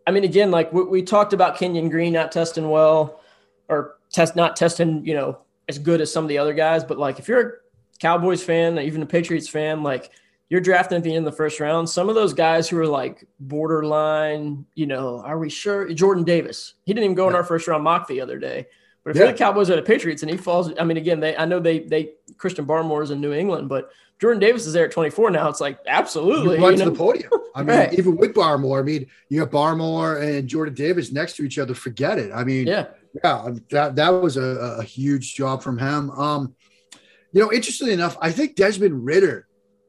[0.08, 3.20] I mean, again, like we, we talked about Kenyon Green not testing well
[3.68, 5.36] or test not testing, you know,
[5.68, 6.82] as good as some of the other guys.
[6.82, 7.52] But like, if you're a
[8.00, 10.10] Cowboys fan, even a Patriots fan, like
[10.48, 11.90] you're drafting at the end of the first round.
[11.90, 15.92] Some of those guys who are like borderline, you know, are we sure?
[15.92, 18.66] Jordan Davis, he didn't even go in our first round mock the other day.
[19.04, 19.24] But if Yeah.
[19.24, 21.60] you're the Cowboys or the Patriots and he falls, I mean, again, they I know
[21.60, 25.30] they they Christian Barmore is in New England, but Jordan Davis is there at 24
[25.30, 25.48] now.
[25.48, 27.30] It's like absolutely, You run you to the podium.
[27.54, 27.98] I mean, Right.
[27.98, 31.74] even with Barmore, I mean, you have Barmore and Jordan Davis next to each other.
[31.74, 32.30] Forget it.
[32.34, 32.86] I mean, yeah,
[33.22, 36.10] yeah, that that was a, a huge job from him.
[36.10, 36.54] Um,
[37.32, 39.46] you know, interestingly enough, I think Desmond Ridder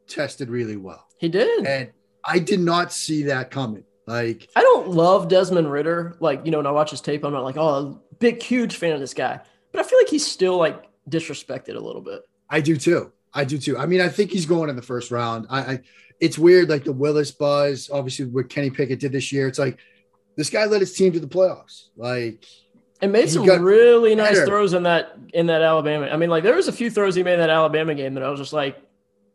[0.08, 1.65] tested really well, he did.
[1.65, 1.92] and
[2.24, 3.84] I did not see that coming.
[4.08, 6.18] Like, I don't love Desmond Ridder.
[6.20, 8.94] Like, you know, when I watch his tape, I'm not like, oh, big, huge fan
[8.94, 9.39] of this guy.
[9.72, 12.22] But I feel like he's still like disrespected a little bit.
[12.50, 13.12] I do too.
[13.34, 13.78] I do too.
[13.78, 15.48] I mean, I think he's going in the first round.
[15.50, 15.80] I, I
[16.20, 19.48] it's weird, like the Willis buzz, obviously what Kenny Pickett did this year.
[19.48, 19.78] It's like
[20.36, 21.86] this guy led his team to the playoffs.
[21.96, 22.44] Like,
[23.02, 26.08] And made some really nice throws in that in that Alabama.
[26.08, 28.24] I mean, like there was a few throws he made in that Alabama game that
[28.24, 28.78] I was just like,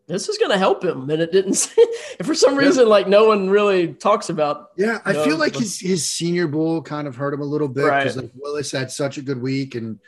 [0.07, 1.09] this is gonna help him.
[1.09, 1.75] And it didn't
[2.19, 2.67] and for some Yeah.
[2.67, 6.11] reason, like no one really talks about yeah, I No, feel like but- his his
[6.11, 8.25] senior bowl kind of hurt him a little bit because Right.
[8.25, 9.99] like Willis had such a good week, and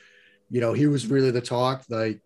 [0.50, 1.84] you know he was really the talk.
[1.88, 2.20] Like,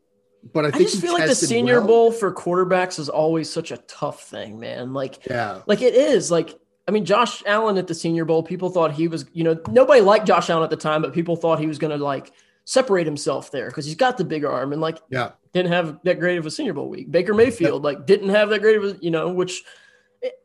[0.53, 1.87] but I I just feel like the senior well.
[1.87, 4.93] bowl for quarterbacks is always such a tough thing, man.
[4.93, 6.31] Like Yeah, Like it is.
[6.31, 9.61] Like I mean, Josh Allen at the Senior Bowl, people thought he was, you know,
[9.69, 12.33] nobody liked Josh Allen at the time, but people thought he was going to like
[12.65, 16.19] separate himself there because he's got the big arm and like yeah, didn't have that
[16.19, 17.11] great of a Senior Bowl week.
[17.11, 19.63] Baker Mayfield like didn't have that great of a, you know, which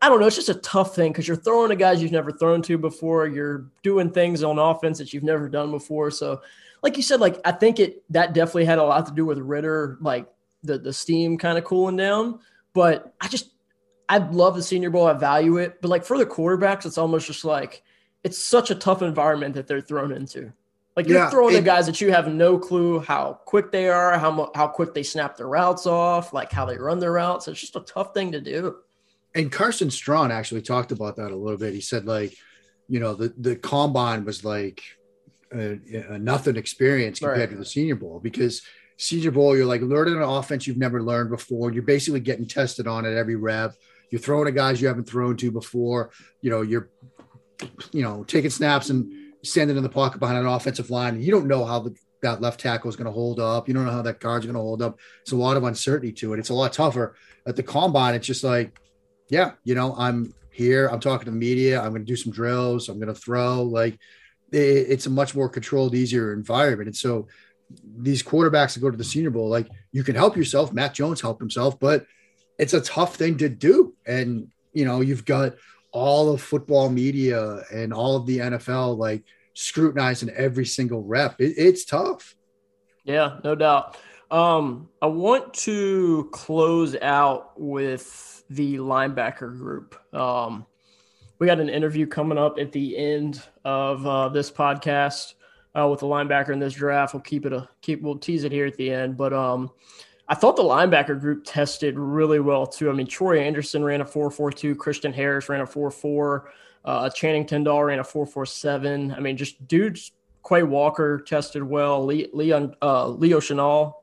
[0.01, 0.27] I don't know.
[0.27, 3.27] It's just a tough thing because you're throwing to guys you've never thrown to before.
[3.27, 6.11] You're doing things on offense that you've never done before.
[6.11, 6.41] So,
[6.85, 9.39] like you said, like I think it that definitely had a lot to do with
[9.39, 10.27] Ridder, like
[10.63, 12.39] the the steam kind of cooling down.
[12.73, 13.49] But I just
[14.07, 15.07] I love the Senior Bowl.
[15.07, 17.81] I value it, but like for the quarterbacks, it's almost just like
[18.23, 20.53] it's such a tough environment that they're thrown into.
[20.95, 23.89] Like you're Yeah, throwing to and- guys that you have no clue how quick they
[23.89, 27.47] are, how how quick they snap their routes off, like how they run their routes.
[27.47, 28.77] It's just a tough thing to do.
[29.33, 31.73] and Carson Strong actually talked about that a little bit.
[31.73, 32.37] He said like,
[32.87, 34.83] you know, the the combine was like
[35.53, 35.79] a,
[36.13, 37.49] a nothing experience compared Right.
[37.51, 38.61] to the Senior Bowl because
[38.97, 41.71] Senior Bowl you're like learning an offense you've never learned before.
[41.71, 43.73] You're basically getting tested on at every rep.
[44.09, 46.11] You're throwing to guys you haven't thrown to before.
[46.41, 46.89] You know, you're
[47.91, 49.11] you know taking snaps and
[49.43, 51.21] standing in the pocket behind an offensive line.
[51.21, 53.67] You don't know how the, that left tackle is going to hold up.
[53.67, 54.99] You don't know how that guard's going to hold up.
[55.21, 56.39] It's a lot of uncertainty to it.
[56.39, 58.15] It's a lot tougher at the combine.
[58.15, 58.79] It's just like
[59.29, 60.87] yeah, you know, I'm here.
[60.87, 61.81] I'm talking to the media.
[61.81, 62.89] I'm going to do some drills.
[62.89, 63.63] I'm going to throw.
[63.63, 63.97] Like,
[64.55, 66.87] it's a much more controlled, easier environment.
[66.87, 67.27] And so,
[67.97, 70.71] these quarterbacks that go to the Senior Bowl, like, you can help yourself.
[70.71, 72.05] Mac Jones helped himself, but
[72.57, 73.95] it's a tough thing to do.
[74.05, 75.55] And you know, you've got
[75.91, 81.39] all of football media and all of the NFL like scrutinizing every single rep.
[81.39, 82.35] It, it's tough.
[83.05, 83.97] Yeah, no doubt.
[84.29, 89.95] Um, I want to close out with the linebacker group.
[90.13, 90.65] Um,
[91.39, 95.33] we got an interview coming up at the end of uh, this podcast
[95.77, 97.13] uh, with the linebacker in this draft.
[97.13, 98.01] We'll keep it a keep.
[98.01, 99.71] We'll tease it here at the end, but um,
[100.27, 102.89] I thought the linebacker group tested really well too.
[102.89, 104.75] I mean, Troy Andersen ran a four four two.
[104.75, 106.51] Christian Harris ran a four four.
[106.83, 109.11] Uh, Channing Tindall ran a four four seven.
[109.11, 110.11] I mean, just dudes.
[110.47, 112.05] Quay Walker tested well.
[112.05, 113.93] Le- Leon uh, Leo Chenal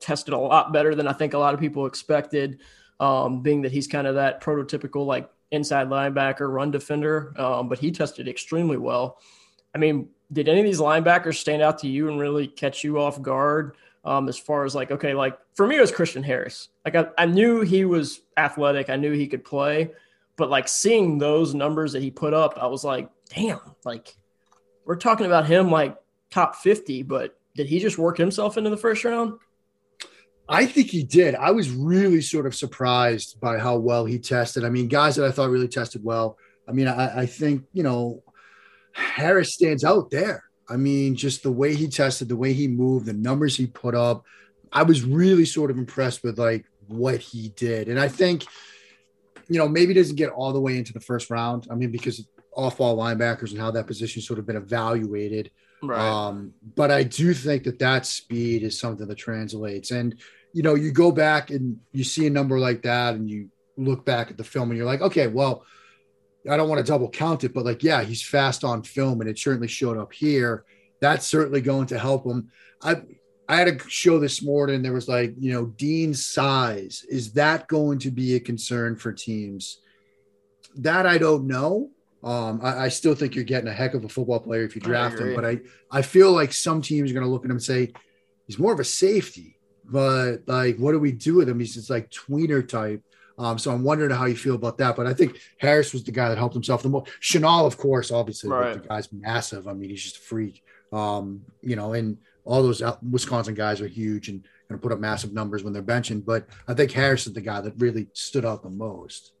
[0.00, 2.60] tested a lot better than I think a lot of people expected,
[3.00, 7.32] um, being that he's kind of that prototypical like inside linebacker, run defender.
[7.40, 9.18] Um, but he tested extremely well.
[9.74, 12.98] I mean, did any of these linebackers stand out to you and really catch you
[12.98, 13.76] off guard?
[14.04, 16.68] Um, as far as like, okay, like for me, it was Christian Harris.
[16.84, 19.90] Like I, I knew he was athletic, I knew he could play,
[20.36, 24.16] but like seeing those numbers that he put up, I was like, damn, like
[24.84, 25.98] we're talking about him like
[26.30, 29.38] top 50, but did he just work himself into the first round?
[30.48, 31.34] I think he did.
[31.34, 34.64] I was really sort of surprised by how well he tested.
[34.64, 36.38] I mean, guys that I thought really tested well.
[36.66, 38.22] I mean, I, I think, you know,
[38.92, 40.44] Harris stands out there.
[40.68, 43.94] I mean, just the way he tested, the way he moved, the numbers he put
[43.94, 44.24] up.
[44.72, 47.88] I was really sort of impressed with like what he did.
[47.88, 48.44] And I think,
[49.48, 51.66] you know, maybe doesn't get all the way into the first round.
[51.70, 55.50] I mean, because off ball linebackers and how that position sort of been evaluated.
[56.00, 59.90] Um, but I do think that that speed is something that translates.
[59.90, 60.20] And,
[60.52, 64.04] you know, you go back and you see a number like that and you look
[64.04, 65.64] back at the film and you're like, okay, well,
[66.50, 69.28] I don't want to double count it, but like, yeah, he's fast on film and
[69.28, 70.64] it certainly showed up here.
[71.00, 72.50] that's certainly going to help him.
[72.82, 73.02] I
[73.48, 74.82] I had a show this morning.
[74.82, 77.04] There was like, you know, Dean's size.
[77.08, 79.80] Is that going to be a concern for teams?
[80.76, 81.90] That I don't know.
[82.22, 84.80] Um, I, I, still think you're getting a heck of a football player if you
[84.80, 87.52] draft him, but I, I feel like some teams are going to look at him
[87.52, 87.92] and say
[88.48, 89.56] he's more of a safety.
[89.84, 91.60] But like, what do we do with him?
[91.60, 93.02] He's just like tweener type.
[93.38, 94.96] Um, so I'm wondering how you feel about that.
[94.96, 97.06] But I think Harris was the guy that helped himself the most.
[97.22, 98.82] Chenal, of course, obviously, right.
[98.82, 99.68] the guy's massive.
[99.68, 100.64] I mean, he's just a freak.
[100.92, 104.98] Um, you know, and all those Wisconsin guys are huge and going to put up
[104.98, 106.24] massive numbers when they're benching.
[106.24, 109.32] But I think Harris is the guy that really stood out the most.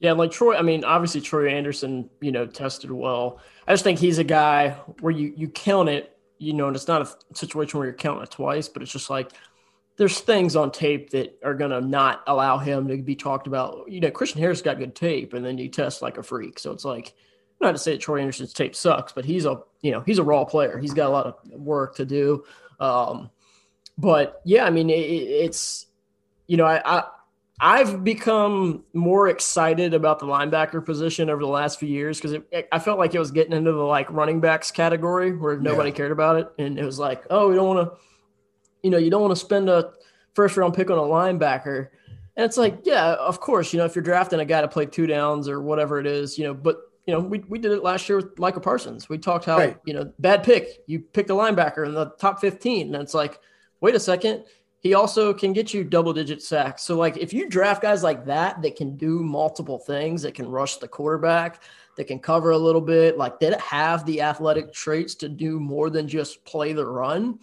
[0.00, 0.56] Yeah, like Troy.
[0.56, 3.38] I mean, obviously Troy Andersen, you know, tested well.
[3.68, 6.88] I just think he's a guy where you you count it, you know, and it's
[6.88, 9.32] not a situation where you're counting it twice, but it's just like
[9.96, 13.84] there's things on tape that are going to not allow him to be talked about.
[13.88, 16.58] You know, Christian Harris got good tape, and then you test like a freak.
[16.58, 17.12] So it's like
[17.60, 20.24] not to say that Troy Andersen's tape sucks, but he's a you know he's a
[20.24, 20.78] raw player.
[20.78, 22.44] He's got a lot of work to do.
[22.80, 23.28] Um,
[23.98, 25.84] but yeah, I mean it, it's
[26.46, 27.04] you know I, I
[27.62, 32.38] I've become more excited about the linebacker position over the last few years because
[32.72, 35.96] I felt like it was getting into the like running backs category where nobody yeah.
[35.96, 37.98] cared about it, and it was like, oh, we don't want to,
[38.82, 39.92] you know, you don't want to spend a
[40.34, 41.88] first round pick on a linebacker,
[42.36, 44.86] and it's like, yeah, of course, you know, if you're drafting a guy to play
[44.86, 47.82] two downs or whatever it is, you know, but you know, we, we did it
[47.82, 49.08] last year with Micah Parsons.
[49.08, 49.76] We talked how, right.
[49.84, 50.82] you know, bad pick.
[50.86, 52.94] You picked a linebacker in the top 15.
[52.94, 53.40] And it's like,
[53.80, 54.44] wait a second.
[54.80, 56.82] He also can get you double digit sacks.
[56.82, 60.48] So, like, if you draft guys like that that can do multiple things, that can
[60.48, 61.62] rush the quarterback,
[61.96, 65.90] that can cover a little bit, like that have the athletic traits to do more
[65.90, 67.38] than just play the run,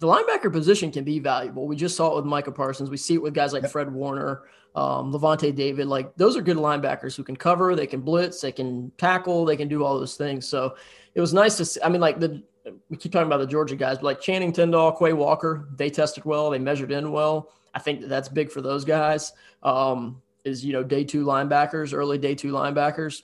[0.00, 1.66] the linebacker position can be valuable.
[1.66, 2.90] We just saw it with Micah Parsons.
[2.90, 4.42] We see it with guys like Fred Warner
[4.76, 8.52] um, Lavonte David, like those are good linebackers who can cover, they can blitz, they
[8.52, 10.46] can tackle, they can do all those things.
[10.46, 10.76] So
[11.14, 11.80] it was nice to see.
[11.82, 12.42] I mean, like the
[12.88, 16.24] we keep talking about the Georgia guys, but like Channing Tindall, Quay Walker, they tested
[16.24, 17.50] well, they measured in well.
[17.74, 19.32] I think that that's big for those guys.
[19.62, 23.22] Um, is you know day two linebackers, early day two linebackers.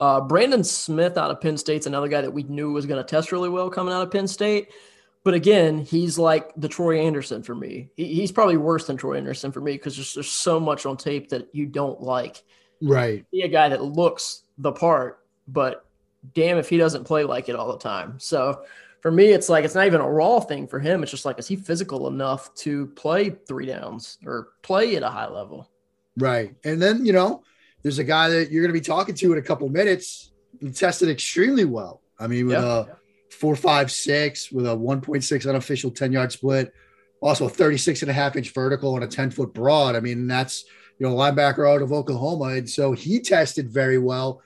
[0.00, 3.08] Uh, Brandon Smith out of Penn State's another guy that we knew was going to
[3.08, 4.68] test really well coming out of Penn State.
[5.22, 7.88] But again, he's like the Troy Andersen for me.
[7.96, 10.96] He, he's probably worse than Troy Andersen for me because there's, there's so much on
[10.96, 12.42] tape that you don't like.
[12.82, 13.24] Right.
[13.30, 15.83] Be a guy that looks the part, but
[16.32, 18.18] damn if he doesn't play like it all the time.
[18.18, 18.64] So
[19.00, 21.02] for me, it's like it's not even a raw thing for him.
[21.02, 25.10] It's just like, is he physical enough to play three downs or play at a
[25.10, 25.70] high level?
[26.16, 26.54] Right.
[26.64, 27.42] And then, you know,
[27.82, 30.32] there's a guy that you're going to be talking to in a couple minutes.
[30.60, 32.00] He tested extremely well.
[32.18, 32.96] I mean, with a
[33.30, 36.72] four, five, six with a 1.6 unofficial 10 yard split,
[37.20, 39.96] also a 36 and a half inch vertical and a 10 foot broad.
[39.96, 40.64] I mean, that's,
[40.98, 42.54] you know, linebacker out of Oklahoma.
[42.54, 44.40] And so he tested very well.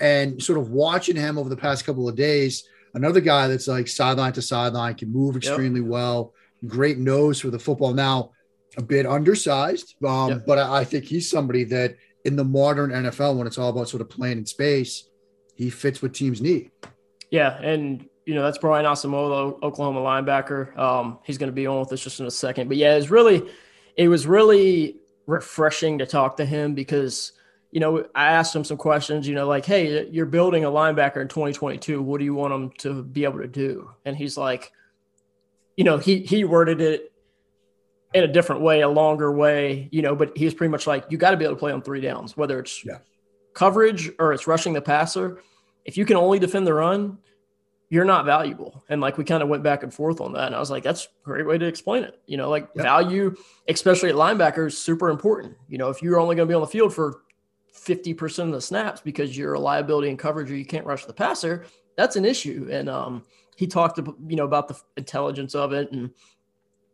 [0.00, 3.86] And sort of watching him over the past couple of days, another guy that's like
[3.88, 5.88] sideline to sideline, can move extremely yep.
[5.88, 6.34] well,
[6.66, 7.94] great nose for the football.
[7.94, 8.30] Now,
[8.76, 10.46] a bit undersized, um, yep.
[10.46, 13.88] but I, I think he's somebody that in the modern NFL, when it's all about
[13.88, 15.08] sort of playing in space,
[15.54, 16.70] he fits what teams need.
[17.30, 20.76] Yeah, and you know, that's Brian Asamoah, Oklahoma linebacker.
[20.78, 22.68] Um, he's going to be on with us just in a second.
[22.68, 23.50] But yeah, it was really,
[23.96, 27.32] it was really refreshing to talk to him because,
[27.74, 31.20] you know, I asked him some questions, you know, like, hey, you're building a linebacker
[31.20, 32.00] in 2022.
[32.00, 33.90] What do you want him to be able to do?
[34.04, 34.70] And he's like,
[35.76, 37.12] you know, he he worded it
[38.14, 41.18] in a different way, a longer way, you know, but he's pretty much like, you
[41.18, 42.98] got to be able to play on three downs, whether it's yeah.
[43.54, 45.40] coverage or it's rushing the passer.
[45.84, 47.18] If you can only defend the run,
[47.90, 48.84] you're not valuable.
[48.88, 50.46] And like we kind of went back and forth on that.
[50.46, 52.20] And I was like, that's a great way to explain it.
[52.26, 52.84] You know, like yep.
[52.84, 53.34] value,
[53.68, 55.56] especially at linebacker, is super important.
[55.68, 57.24] You know, if you're only going to be on the field for
[57.74, 61.12] 50% of the snaps because you're a liability in coverage or you can't rush the
[61.12, 62.68] passer, that's an issue.
[62.70, 63.24] And um,
[63.56, 66.10] he talked, you know, about the intelligence of it and,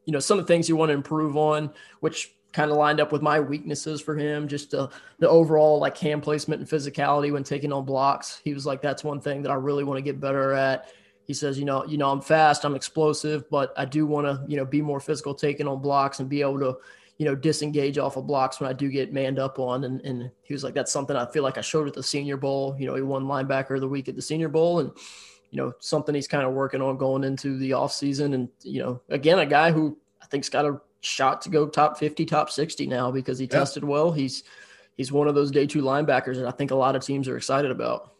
[0.06, 3.00] you know, some of the things you want to improve on, which kind of lined
[3.00, 4.48] up with my weaknesses for him.
[4.48, 4.90] Just the
[5.22, 8.40] overall like hand placement and physicality when taking on blocks.
[8.42, 10.92] He was like, that's one thing that I really want to get better at.
[11.26, 14.44] He says, you know, you know, I'm fast, I'm explosive, but I do want to,
[14.48, 16.78] you know, be more physical taking on blocks and be able to,
[17.20, 19.84] you know, disengage off of blocks when I do get manned up on.
[19.84, 22.38] And, and he was like, that's something I feel like I showed at the Senior
[22.38, 22.74] Bowl.
[22.78, 24.90] You know, he won linebacker of the week at the Senior Bowl, and
[25.50, 28.32] you know, something he's kind of working on going into the off season.
[28.32, 31.98] And you know, again, a guy who I think's got a shot to go top
[31.98, 33.50] 50, top 60 now because he yeah.
[33.58, 34.12] tested well.
[34.12, 34.42] He's
[34.96, 37.36] he's one of those day two linebackers that I think a lot of teams are
[37.36, 38.14] excited about.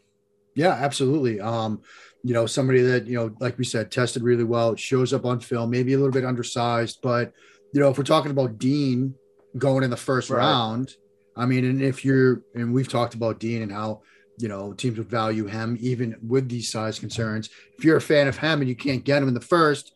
[0.53, 1.41] Yeah, absolutely.
[1.41, 1.81] Um,
[2.23, 5.39] you know, somebody that, you know, like we said, tested really well, shows up on
[5.39, 7.33] film, maybe a little bit undersized, but
[7.73, 9.15] you know, if we're talking about Dean
[9.57, 10.39] going in the first right.
[10.39, 10.95] round,
[11.35, 14.01] I mean, and if you're and we've talked about Dean and how
[14.41, 17.49] you know, teams would value him even with these size concerns.
[17.77, 19.93] If you're a fan of him and you can't get him in the first,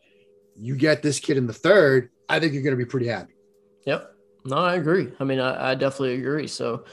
[0.56, 2.10] you get this kid in the third.
[2.28, 3.34] I think you're going to be pretty happy.
[3.86, 4.12] Yep.
[4.44, 5.12] No, I agree.
[5.18, 6.46] I mean, I, I definitely agree.
[6.46, 6.84] So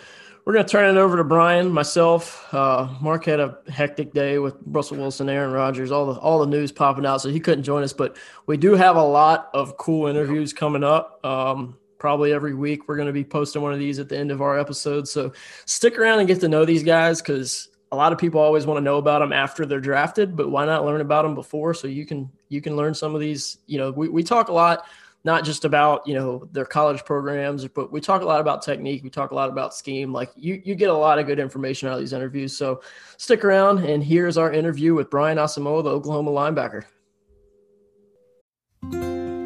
[0.45, 2.53] we're going to turn it over to Brian, myself.
[2.53, 6.47] Uh, Mark had a hectic day with Russell Wilson, Aaron Rodgers, all the all the
[6.47, 7.93] news popping out, so he couldn't join us.
[7.93, 11.23] But we do have a lot of cool interviews coming up.
[11.25, 14.31] Um, probably every week we're going to be posting one of these at the end
[14.31, 15.07] of our episode.
[15.07, 15.31] So
[15.65, 18.77] stick around and get to know these guys because a lot of people always want
[18.77, 21.87] to know about them after they're drafted, but why not learn about them before so
[21.87, 23.59] you can you can learn some of these.
[23.67, 24.85] You know, we, we talk a lot
[25.23, 29.03] not just about you know their college programs, but we talk a lot about technique.
[29.03, 30.11] We talk a lot about scheme.
[30.11, 32.55] Like you, you get a lot of good information out of these interviews.
[32.55, 32.81] So
[33.17, 36.83] stick around, and here's our interview with Brian Asamoah, the Oklahoma linebacker.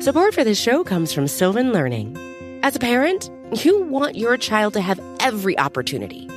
[0.03, 2.17] Support for this show comes from Sylvan Learning.
[2.63, 3.29] As a parent,
[3.63, 6.29] you want your child to have every opportunity,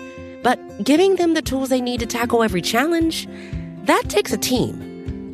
[0.43, 3.27] but giving them the tools they need to tackle every challenge,
[3.85, 4.90] that takes a team.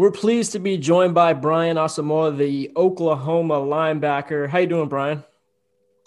[0.00, 4.48] We're pleased to be joined by Brian Asamoah, the Oklahoma linebacker.
[4.48, 5.22] How you doing, Brian?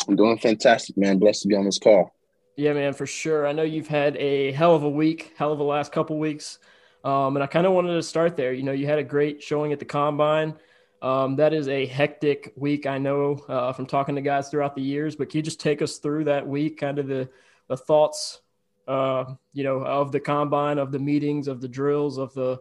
[0.08, 1.20] I'm doing fantastic, man.
[1.20, 2.12] Blessed to be on this call.
[2.56, 3.46] Yeah, man, for sure.
[3.46, 6.58] I know you've had a hell of a week, hell of a last couple weeks,
[7.04, 8.52] um, and I kind of wanted to start there.
[8.52, 10.56] You know, you had a great showing at the combine.
[11.04, 14.82] Um, that is a hectic week, I know uh, from talking to guys throughout the
[14.82, 15.16] years.
[15.16, 17.30] But can you just take us through that week, kind of the
[17.68, 18.42] the thoughts,
[18.88, 22.60] uh, you know, of the combine, of the meetings, of the drills, of the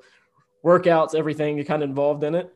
[0.65, 2.53] workouts, everything you're kind of involved in it?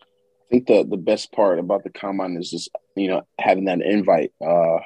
[0.00, 3.80] I think the the best part about the combine is just you know having that
[3.80, 4.32] invite.
[4.44, 4.78] Uh,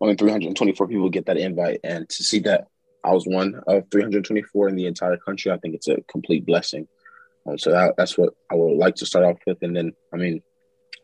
[0.00, 2.68] only 324 people get that invite, and to see that
[3.04, 6.86] I was one of 324 in the entire country, I think it's a complete blessing.
[7.46, 10.16] Um, so that, that's what I would like to start off with, and then I
[10.16, 10.42] mean,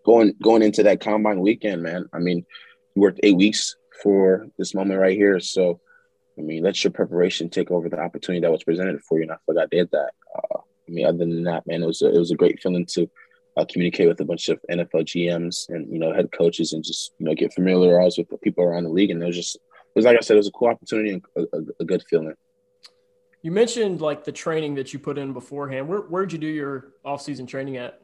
[0.04, 2.06] going going into that combine weekend, man.
[2.12, 2.44] I mean,
[2.94, 5.80] we worked eight weeks for this moment right here, so
[6.38, 9.32] I mean, let your preparation take over the opportunity that was presented for you, and
[9.32, 10.10] I feel like I did that.
[10.34, 10.58] Uh,
[10.88, 13.08] I mean, other than that, man, it was a, it was a great feeling to
[13.56, 17.12] uh, communicate with a bunch of NFL GMs and you know head coaches, and just
[17.18, 19.10] you know get familiarized with the people around the league.
[19.10, 19.62] And it was just, it
[19.94, 22.34] was like I said, it was a cool opportunity and a, a, a good feeling.
[23.42, 25.88] You mentioned like the training that you put in beforehand.
[25.88, 28.00] Where where'd you do your off-season training at?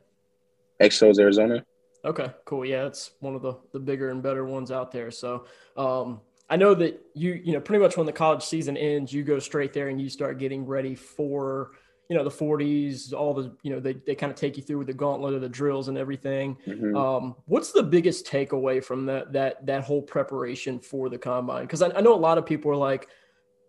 [0.81, 1.65] Exos, Arizona.
[2.05, 2.65] Okay, cool.
[2.65, 5.11] Yeah, it's one of the the bigger and better ones out there.
[5.11, 6.21] So, um,
[6.51, 9.39] I know that you, you know, pretty much when the college season ends, you go
[9.39, 11.71] straight there and you start getting ready for,
[12.11, 14.79] you know, the 40s, all the, you know, they, they kind of take you through
[14.79, 16.57] with the gauntlet of the drills and everything.
[16.67, 16.97] Mm-hmm.
[16.97, 21.69] Um, what's the biggest takeaway from that, that, that whole preparation for the combine?
[21.69, 23.07] Cause I, I know a lot of people are like,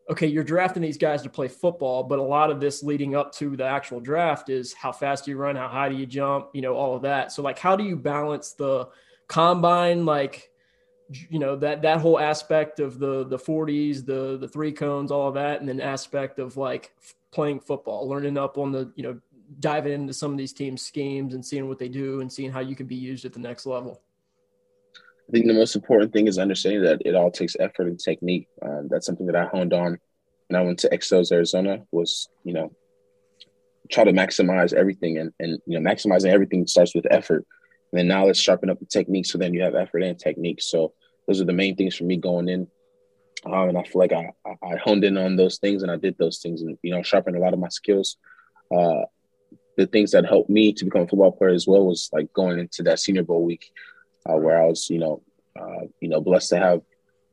[0.09, 3.31] okay, you're drafting these guys to play football, but a lot of this leading up
[3.35, 6.47] to the actual draft is how fast do you run, how high do you jump,
[6.53, 7.31] you know, all of that.
[7.31, 8.89] So like, how do you balance the
[9.27, 10.47] combine, like,
[11.29, 15.27] you know that that whole aspect of the the 40s the the three cones all
[15.27, 16.95] of that and then aspect of like
[17.31, 19.19] playing football learning up on the you know
[19.59, 22.59] diving into some of these teams schemes and seeing what they do and seeing how
[22.59, 24.01] you can be used at the next level.
[25.27, 28.47] I think the most important thing is understanding that it all takes effort and technique.
[28.61, 29.97] Uh, that's something that i honed on
[30.47, 32.71] when i went to exos arizona was you know
[33.91, 37.45] try to maximize everything and, and you know maximizing everything starts with effort.
[37.91, 40.61] And then now let's sharpen up the technique so then you have effort and technique.
[40.61, 40.93] So
[41.27, 42.67] those are the main things for me going in.
[43.45, 46.17] Um, and I feel like I, I honed in on those things and I did
[46.17, 48.17] those things and, you know, sharpened a lot of my skills.
[48.75, 49.03] Uh,
[49.77, 52.59] the things that helped me to become a football player as well was like going
[52.59, 53.71] into that senior bowl week
[54.29, 55.23] uh, where I was, you know,
[55.59, 56.81] uh, you know, blessed to have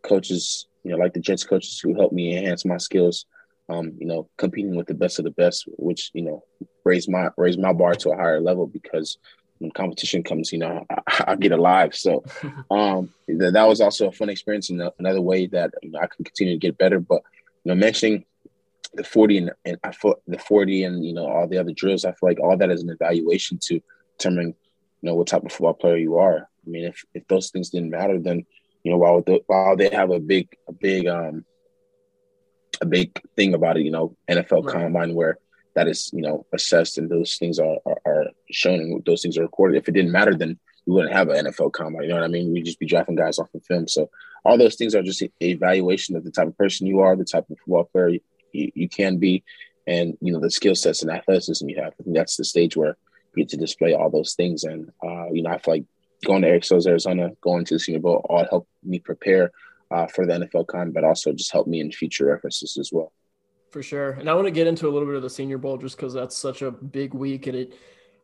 [0.03, 3.27] coaches, you know, like the Jets coaches who helped me enhance my skills.
[3.71, 6.43] Um, you know, competing with the best of the best, which you know,
[6.87, 9.19] raised my raised my bar to a higher level because
[9.59, 11.95] when competition comes, you know, I, I get alive.
[11.95, 12.25] So
[12.71, 16.07] um, that, that was also a fun experience and another way that you know, I
[16.07, 17.01] can continue to get better.
[17.01, 17.23] But
[17.65, 18.25] you know, mentioning
[18.95, 22.05] the 40 and, and I feel the 40 and you know all the other drills,
[22.05, 23.81] I feel like all that is an evaluation to
[24.17, 26.49] determine, you know, what type of football player you are.
[26.67, 28.45] I mean, if, if those things didn't matter, then
[28.85, 31.45] you know, while the, while they have a big a big um
[32.81, 34.75] a big thing about it, you know, NFL right.
[34.75, 35.39] combine where
[35.79, 39.39] that is, you know, assessed and those things are, are, are shown and those things
[39.39, 39.79] are recorded.
[39.79, 42.03] If it didn't matter, then we wouldn't have an NFL combine.
[42.03, 42.53] You know what I mean?
[42.53, 43.87] We'd just be drafting guys off of film.
[43.87, 44.11] So
[44.45, 47.49] all those things are just evaluation of the type of person you are, the type
[47.49, 49.45] of football player you, you can be,
[49.87, 51.93] and you know the skill sets and athleticism you have.
[52.01, 52.97] I think that's the stage where
[53.35, 54.65] you get to display all those things.
[54.65, 55.85] And uh, you know, I feel like
[56.25, 59.53] going to Exos Arizona, going to the Senior Bowl, all helped me prepare
[59.91, 63.13] uh, for the NFL con, but also just helped me in future references as well.
[63.71, 65.77] For sure, and I want to get into a little bit of the Senior Bowl
[65.77, 67.75] just because that's such a big week, and it.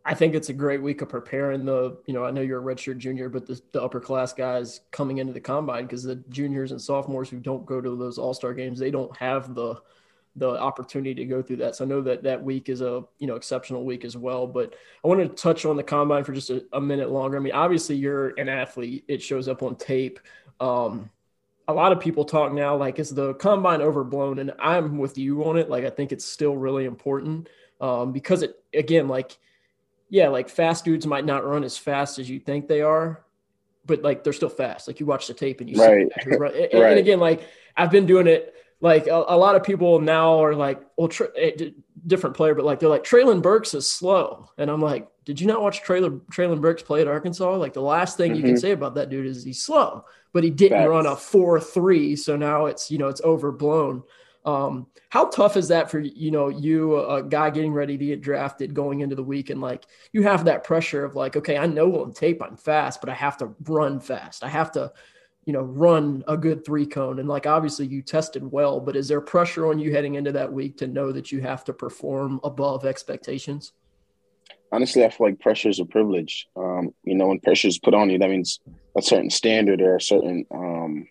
[0.06, 2.74] I think it's a great week of preparing the, you know, I know you're a
[2.74, 6.72] redshirt junior, but the, the upper class guys coming into the combine because the juniors
[6.72, 9.80] and sophomores who don't go to those all star games, they don't have the
[10.36, 11.76] the opportunity to go through that.
[11.76, 14.46] So I know that that week is a you know exceptional week as well.
[14.46, 14.74] But
[15.04, 17.36] I want to touch on the combine for just a, a minute longer.
[17.36, 20.18] I mean, obviously you're an athlete; it shows up on tape.
[20.60, 21.10] Um,
[21.66, 25.44] a lot of people talk now like is the combine overblown, and I'm with you
[25.44, 25.70] on it.
[25.70, 27.48] Like I think it's still really important
[27.80, 29.36] um, because it again like
[30.08, 33.24] yeah like fast dudes might not run as fast as you think they are
[33.86, 36.08] but like they're still fast like you watch the tape and you right.
[36.24, 36.54] see and, right.
[36.54, 38.54] and again like i've been doing it
[38.84, 41.70] like a, a, lot of people now are like, well, tra- eh,
[42.06, 45.46] different player, but like they're like Treylon Burks is slow, and I'm like, did you
[45.46, 47.56] not watch Treylon Treylon Burks play at Arkansas?
[47.56, 48.36] Like the last thing mm-hmm.
[48.36, 48.60] you can mm-hmm.
[48.60, 50.04] say about that dude is he's slow,
[50.34, 50.90] but he didn't Facts.
[50.90, 54.02] run a four three, so now it's you know it's overblown.
[54.44, 58.20] Um, how tough is that for you know you a guy getting ready to get
[58.20, 61.64] drafted going into the week and like you have that pressure of like okay I
[61.66, 64.92] know on tape I'm fast but I have to run fast I have to
[65.46, 67.18] you know, run a good three cone.
[67.18, 70.52] And like, obviously you tested well, but is there pressure on you heading into that
[70.52, 73.72] week to know that you have to perform above expectations?
[74.72, 76.48] Honestly, I feel like pressure is a privilege.
[76.56, 78.60] Um, you know, when pressure is put on you, that means
[78.96, 81.06] a certain standard or a certain, um,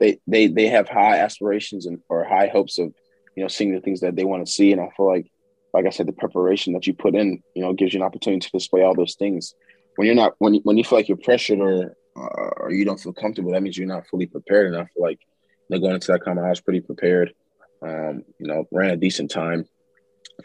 [0.00, 2.92] they, they, they have high aspirations and or high hopes of,
[3.36, 4.72] you know, seeing the things that they want to see.
[4.72, 5.30] And I feel like,
[5.74, 8.40] like I said, the preparation that you put in, you know, gives you an opportunity
[8.40, 9.54] to display all those things.
[9.96, 13.12] When you're not, when when you feel like you're pressured or or you don't feel
[13.12, 14.88] comfortable, that means you're not fully prepared enough.
[14.96, 15.20] Like,
[15.68, 17.34] you know, going into that comment, I was pretty prepared.
[17.82, 19.66] Um, you know, ran a decent time.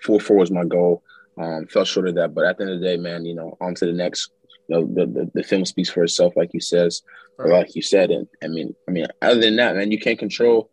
[0.03, 1.03] Four four was my goal.
[1.39, 3.57] Um, fell short of that, but at the end of the day, man, you know,
[3.61, 4.32] on to the next.
[4.67, 7.01] You know, the, the, the film speaks for itself, like you says,
[7.38, 8.11] or like you said.
[8.11, 10.69] And I mean, I mean, other than that, man, you can't control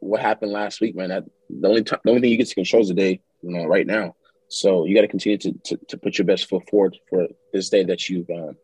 [0.00, 1.10] what happened last week, man.
[1.10, 3.50] That, the only time, the only thing you get to control is the day, you
[3.50, 4.16] know, right now.
[4.48, 7.68] So you got to continue to, to to put your best foot forward for this
[7.68, 8.56] day that you've um,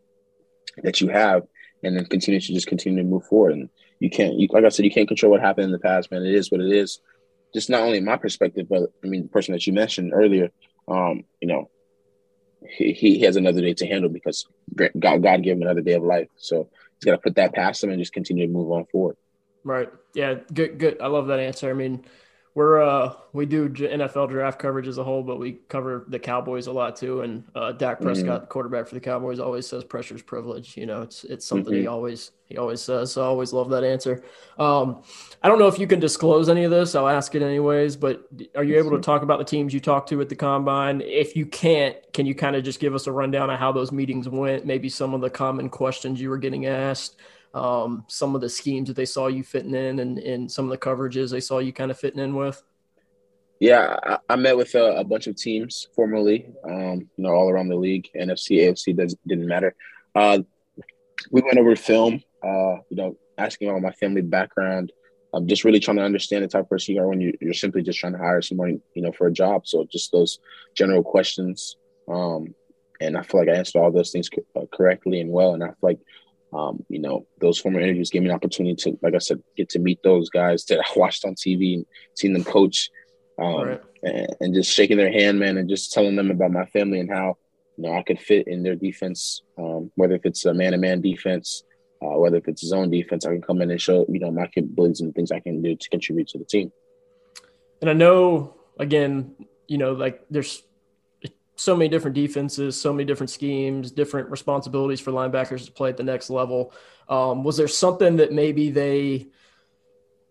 [0.82, 1.42] that you have
[1.82, 3.52] and then continue to just continue to move forward.
[3.52, 3.68] And
[4.00, 6.24] you can't, you, like I said, you can't control what happened in the past, man.
[6.24, 7.00] It is what it is.
[7.54, 10.50] Just not only my perspective, but I mean, the person that you mentioned earlier,
[10.88, 11.70] um, you know,
[12.68, 14.46] he, he has another day to handle because
[14.76, 16.28] God, God gave him another day of life.
[16.36, 16.68] So
[16.98, 19.16] he's got to put that past him and just continue to move on forward.
[19.64, 19.88] Right.
[20.14, 20.34] Yeah.
[20.52, 20.78] Good.
[20.78, 21.00] Good.
[21.00, 21.70] I love that answer.
[21.70, 22.04] I mean,
[22.54, 26.66] we're uh we do NFL draft coverage as a whole, but we cover the Cowboys
[26.66, 27.20] a lot too.
[27.20, 28.06] And uh, Dak mm-hmm.
[28.06, 28.50] Prescott, mm-hmm.
[28.50, 30.76] quarterback for the Cowboys, always says pressure's privilege.
[30.76, 31.82] You know, it's it's something mm-hmm.
[31.82, 33.12] he always he always says.
[33.12, 34.24] So I always love that answer.
[34.58, 35.04] Um,
[35.44, 36.96] I don't know if you can disclose any of this.
[36.96, 37.94] I'll ask it anyways.
[37.94, 38.26] But
[38.56, 41.02] are you able to talk about the teams you talked to at the combine?
[41.02, 43.92] If you can't, can you kind of just give us a rundown of how those
[43.92, 44.66] meetings went?
[44.66, 47.16] Maybe some of the common questions you were getting asked
[47.54, 50.70] um, some of the schemes that they saw you fitting in and, and some of
[50.70, 52.62] the coverages they saw you kind of fitting in with?
[53.60, 57.50] Yeah, I, I met with a, a, bunch of teams formerly, um, you know, all
[57.50, 59.74] around the league, NFC, AFC, does, didn't matter.
[60.14, 60.38] Uh,
[61.30, 64.92] we went over film, uh, you know, asking about my family background.
[65.34, 67.52] I'm just really trying to understand the type of person you are when you, are
[67.52, 69.66] simply just trying to hire someone, you know, for a job.
[69.66, 70.38] So just those
[70.74, 71.76] general questions.
[72.08, 72.54] Um,
[73.00, 75.54] and I feel like I answered all those things co- uh, correctly and well.
[75.54, 76.00] And I feel like
[76.52, 79.68] um, you know, those former interviews gave me an opportunity to, like I said, get
[79.70, 81.86] to meet those guys that I watched on TV and
[82.16, 82.90] seen them coach,
[83.38, 83.82] um, right.
[84.02, 87.10] and, and, just shaking their hand, man, and just telling them about my family and
[87.10, 87.36] how
[87.76, 91.62] you know I could fit in their defense, um, whether if it's a man-to-man defense,
[92.02, 94.46] uh, whether if it's zone defense, I can come in and show you know my
[94.48, 96.72] capabilities and things I can do to contribute to the team.
[97.80, 99.34] And I know, again,
[99.68, 100.62] you know, like there's
[101.60, 105.96] so many different defenses, so many different schemes, different responsibilities for linebackers to play at
[105.98, 106.72] the next level.
[107.06, 109.28] Um, was there something that maybe they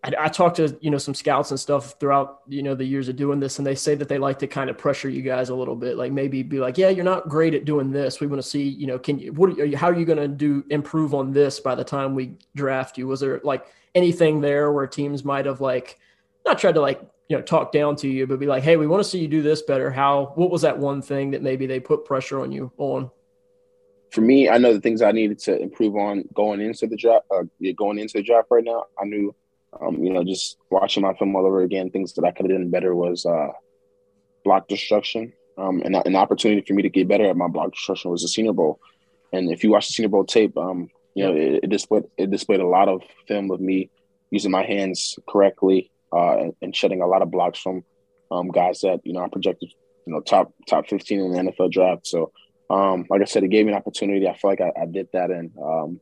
[0.02, 3.08] I, I talked to you know some scouts and stuff throughout you know the years
[3.08, 5.50] of doing this, and they say that they like to kind of pressure you guys
[5.50, 8.18] a little bit, like maybe be like, yeah, you're not great at doing this.
[8.18, 10.18] We want to see, you know, can you what are you, how are you going
[10.18, 13.06] to do improve on this by the time we draft you?
[13.06, 16.00] Was there like anything there where teams might have like
[16.44, 17.00] not tried to like
[17.30, 19.28] you know talk down to you, but be like, hey, we want to see you
[19.28, 19.90] do this better.
[19.90, 23.10] How what was that one thing that maybe they put pressure on you on?
[24.10, 27.26] For me, I know the things I needed to improve on going into the draft.
[27.30, 27.44] Uh,
[27.76, 29.32] going into the draft right now, I knew
[29.80, 32.58] um, you know, just watching my film all over again, things that I could have
[32.58, 33.48] done better was uh,
[34.44, 35.32] block destruction.
[35.56, 38.28] Um, and an opportunity for me to get better at my block destruction was the
[38.28, 38.80] Senior Bowl.
[39.32, 42.30] And if you watch the Senior Bowl tape, um, you know, it, it, displayed it
[42.30, 43.90] displayed a lot of film of me
[44.30, 47.84] using my hands correctly uh, and, and, shedding a lot of blocks from
[48.30, 49.72] um, guys that you know I projected,
[50.06, 52.06] you know, top top fifteen in the NFL draft.
[52.06, 52.32] So,
[52.68, 54.28] um, like I said, it gave me an opportunity.
[54.28, 56.00] I feel like I, I did that, and um,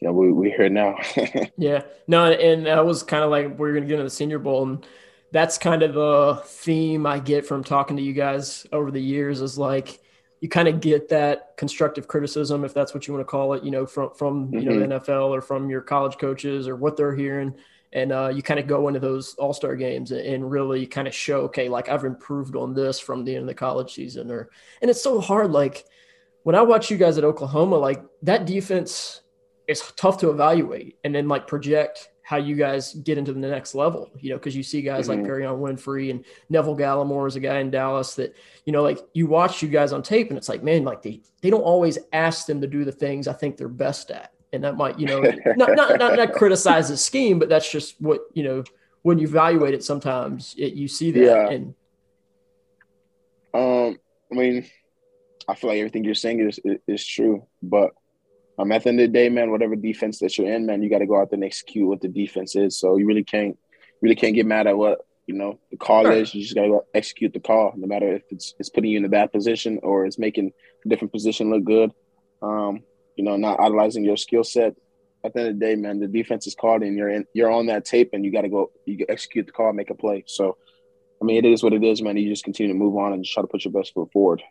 [0.00, 0.98] you know, we we here now.
[1.56, 4.62] yeah, no, and that was kind of like we're gonna get into the Senior Bowl,
[4.64, 4.86] and
[5.32, 9.40] that's kind of the theme I get from talking to you guys over the years
[9.40, 10.00] is like
[10.40, 13.64] you kind of get that constructive criticism, if that's what you want to call it,
[13.64, 14.68] you know, from from you mm-hmm.
[14.68, 17.54] know the NFL or from your college coaches or what they're hearing,
[17.94, 21.14] and uh, you kind of go into those All Star games and, really kind of
[21.14, 24.50] show, okay, like I've improved on this from the end of the college season, or
[24.82, 25.84] and it's so hard, like
[26.42, 29.22] when I watch you guys at Oklahoma, like that defense
[29.66, 33.74] is tough to evaluate and then like project how you guys get into the next
[33.74, 35.22] level, you know, because you see guys mm-hmm.
[35.22, 38.34] like Perrion Winfrey and Neville Gallimore is a guy in Dallas that,
[38.64, 41.20] you know, like you watch you guys on tape and it's like, man, like they,
[41.42, 44.32] they don't always ask them to do the things I think they're best at.
[44.54, 45.20] And that might, you know,
[45.56, 48.64] not, not, not, not criticize the scheme, but that's just what, you know,
[49.02, 51.24] when you evaluate it, sometimes it, you see that.
[51.24, 51.50] Yeah.
[51.50, 51.74] And,
[53.52, 53.98] um,
[54.30, 54.66] I mean,
[55.48, 57.90] I feel like everything you're saying is, is true, but
[58.58, 60.88] um, at the end of the day, man, whatever defense that you're in, man, you
[60.88, 62.78] got to go out there and execute what the defense is.
[62.78, 63.58] So you really can't,
[64.00, 66.34] really can't get mad at what you know the call is.
[66.34, 68.98] You just got to go execute the call, no matter if it's it's putting you
[68.98, 70.52] in a bad position or it's making
[70.84, 71.90] a different position look good.
[72.42, 72.82] Um,
[73.16, 74.74] you know, not idolizing your skill set.
[75.24, 77.50] At the end of the day, man, the defense is called and you're in, you're
[77.50, 80.24] on that tape, and you got to go, you execute the call, make a play.
[80.26, 80.58] So,
[81.20, 82.16] I mean, it is what it is, man.
[82.16, 84.42] You just continue to move on and just try to put your best foot forward.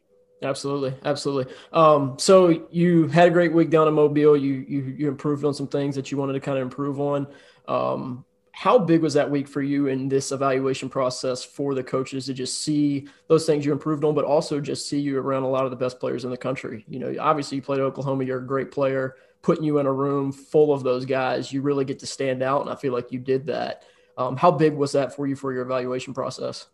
[0.42, 1.54] Absolutely, absolutely.
[1.72, 4.36] Um, so you had a great week down in Mobile.
[4.36, 7.28] You you you improved on some things that you wanted to kind of improve on.
[7.68, 8.26] Um,
[8.56, 12.36] how big was that week for you in this evaluation process for the coaches to
[12.36, 15.66] just see those things you improved on, but also just see you around a lot
[15.66, 16.86] of the best players in the country?
[16.88, 18.26] You know, obviously you played at Oklahoma.
[18.26, 19.16] You're a great player.
[19.42, 22.62] Putting you in a room full of those guys, you really get to stand out,
[22.62, 23.84] and I feel like you did that.
[24.18, 26.68] Um, how big was that for you for your evaluation process?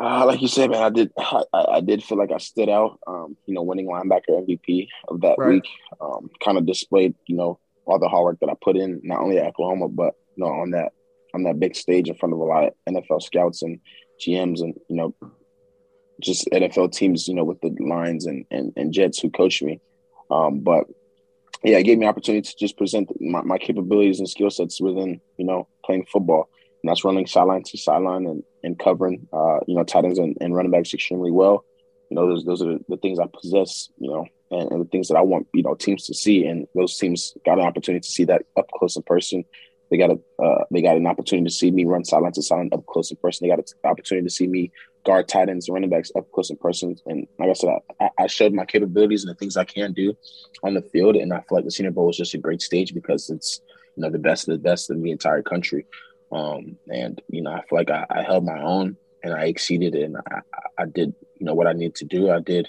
[0.00, 1.10] Uh, like you said, man, I did.
[1.18, 3.00] I, I, did feel like I stood out.
[3.08, 5.54] Um, you know, winning linebacker MVP of that right.
[5.54, 5.66] week,
[6.00, 9.20] um, kind of displayed, you know, all the hard work that I put in, not
[9.20, 10.92] only at Oklahoma, but you know, on that
[11.34, 13.80] on that big stage in front of a lot of NFL scouts and
[14.24, 15.14] GMs, and you know,
[16.22, 19.80] just NFL teams, you know, with the Lions and and, and Jets who coached me.
[20.30, 20.84] Um, but
[21.64, 25.20] yeah, it gave me opportunity to just present my, my capabilities and skill sets within,
[25.36, 26.48] you know, playing football
[26.82, 30.36] and that's running sideline to sideline and, and covering, uh, you know, tight ends and,
[30.40, 31.64] and running backs extremely well.
[32.10, 35.08] You know, those those are the things I possess, you know, and, and, the things
[35.08, 36.46] that I want, you know, teams to see.
[36.46, 39.44] And those teams got an opportunity to see that up close in person.
[39.90, 42.70] They got a uh, they got an opportunity to see me run sideline to sideline
[42.72, 43.44] up close in person.
[43.44, 44.70] They got an opportunity to see me
[45.04, 46.96] guard tight ends running backs up close in person.
[47.06, 47.70] And like I said,
[48.00, 50.16] I, I showed my capabilities and the things I can do
[50.62, 51.16] on the field.
[51.16, 53.60] And I feel like the Senior Bowl was just a great stage because it's
[53.96, 55.86] you know the best of the best in the entire country.
[56.30, 59.94] Um, and you know, I feel like I, I, held my own and I exceeded
[59.94, 60.40] and I,
[60.78, 62.30] I did, you know, what I needed to do.
[62.30, 62.68] I did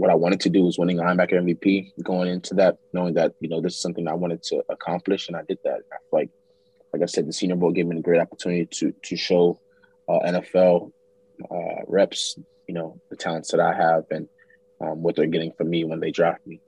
[0.00, 3.34] what I wanted to do was winning a linebacker MVP going into that, knowing that,
[3.40, 5.28] you know, this is something I wanted to accomplish.
[5.28, 5.80] And I did that.
[6.10, 6.30] Like,
[6.94, 9.60] like I said, the senior bowl gave me a great opportunity to, to show
[10.08, 10.90] uh, NFL
[11.50, 14.26] uh, reps, you know, the talents that I have and
[14.80, 16.62] um, what they're getting from me when they draft me.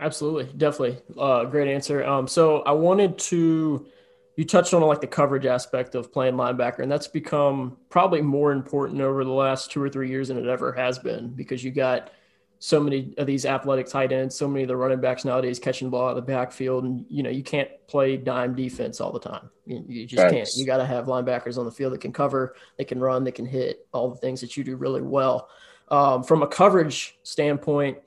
[0.00, 0.52] Absolutely.
[0.56, 0.98] Definitely.
[1.16, 2.04] Uh, great answer.
[2.04, 3.86] Um, so I wanted to,
[4.34, 8.50] you touched on like the coverage aspect of playing linebacker, and that's become probably more
[8.50, 11.70] important over the last two or three years than it ever has been because you
[11.70, 12.10] got
[12.62, 15.88] so many of these athletic tight ends, so many of the running backs nowadays catching
[15.88, 19.10] the ball out of the backfield, and you know you can't play dime defense all
[19.10, 19.50] the time.
[19.64, 20.48] You, you just can't.
[20.54, 23.32] You got to have linebackers on the field that can cover, they can run, they
[23.32, 25.48] can hit, all the things that you do really well.
[25.88, 27.98] Um, from a coverage standpoint,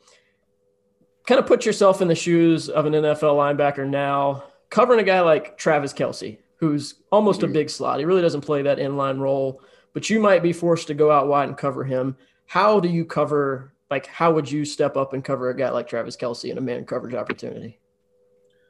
[1.25, 5.21] kind of put yourself in the shoes of an NFL linebacker now covering a guy
[5.21, 7.51] like Travis Kelce, who's almost mm-hmm.
[7.51, 7.99] a big slot.
[7.99, 9.61] He really doesn't play that inline role,
[9.93, 12.17] but you might be forced to go out wide and cover him.
[12.45, 13.72] How do you cover?
[13.93, 16.61] Like, how would you step up and cover a guy like Travis Kelce in a
[16.61, 17.79] man coverage opportunity?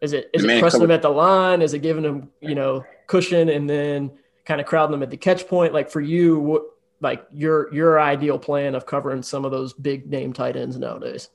[0.01, 1.61] Is it is it pressing them at the line?
[1.61, 4.11] Is it giving them you know cushion and then
[4.43, 5.71] kind of crowding them at the catch point?
[5.74, 6.63] Like for you, what
[6.99, 11.30] like your your ideal plan of covering some of those big name tight ends nowadays?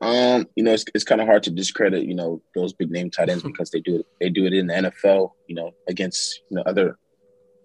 [0.00, 3.10] Um, you know, it's, it's kind of hard to discredit, you know, those big name
[3.10, 4.06] tight ends because they do it.
[4.22, 6.96] They do it in the NFL, you know, against you know other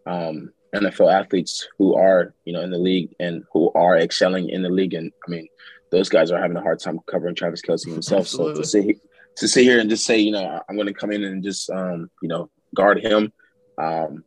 [0.05, 4.61] um, NFL athletes who are, you know, in the league and who are excelling in
[4.61, 4.93] the league.
[4.93, 5.47] And I mean,
[5.91, 8.21] those guys are having a hard time covering Travis Kelce himself.
[8.21, 8.55] Absolutely.
[8.55, 8.97] So to sit
[9.37, 11.69] to sit here and just say, you know, I'm going to come in and just,
[11.69, 13.33] um, you know, guard him.
[13.77, 14.23] Um,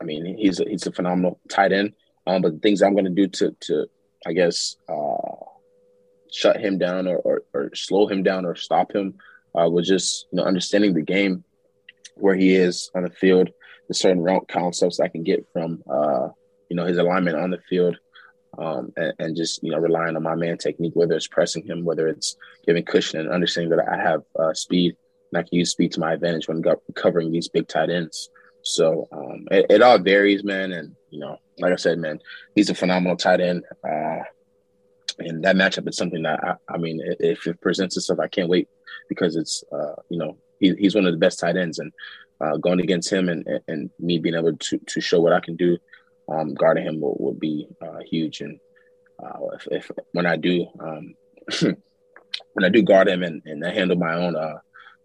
[0.00, 1.94] I mean, he's a, he's a phenomenal tight end.
[2.26, 3.86] Um, but the things I'm going to do to to
[4.26, 5.44] I guess uh,
[6.32, 9.14] shut him down or, or, or slow him down or stop him
[9.58, 11.44] uh, was just you know understanding the game
[12.16, 13.50] where he is on the field
[13.88, 16.28] the certain route concepts I can get from uh,
[16.68, 17.96] you know his alignment on the field,
[18.58, 21.84] um, and, and, just you know relying on my man technique, whether it's pressing him,
[21.84, 24.96] whether it's giving cushion, and understanding that I have uh, speed
[25.34, 26.62] and I can use speed to my advantage when
[26.94, 28.30] covering these big tight ends.
[28.62, 32.20] So um, it, it, all varies, man, and you know, like I said, man,
[32.54, 33.64] he's a phenomenal tight end.
[33.86, 34.20] Uh,
[35.18, 38.48] and that matchup is something that I, I mean, if it presents itself, I can't
[38.48, 38.68] wait
[39.08, 41.92] because it's uh, you know he, he's one of the best tight ends, and
[42.40, 45.56] uh, going against him and, and me being able to, to show what I can
[45.56, 45.78] do,
[46.28, 48.40] um, guarding him will, will be uh, huge.
[48.40, 48.58] And
[49.22, 51.14] uh, if, if, when I do, um,
[51.60, 54.58] when I do guard him and, and I handle my own, uh,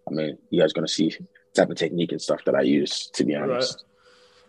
[0.07, 1.15] I mean, you guys going to see
[1.53, 3.77] type of technique and stuff that I use, to be honest.
[3.77, 3.85] Right.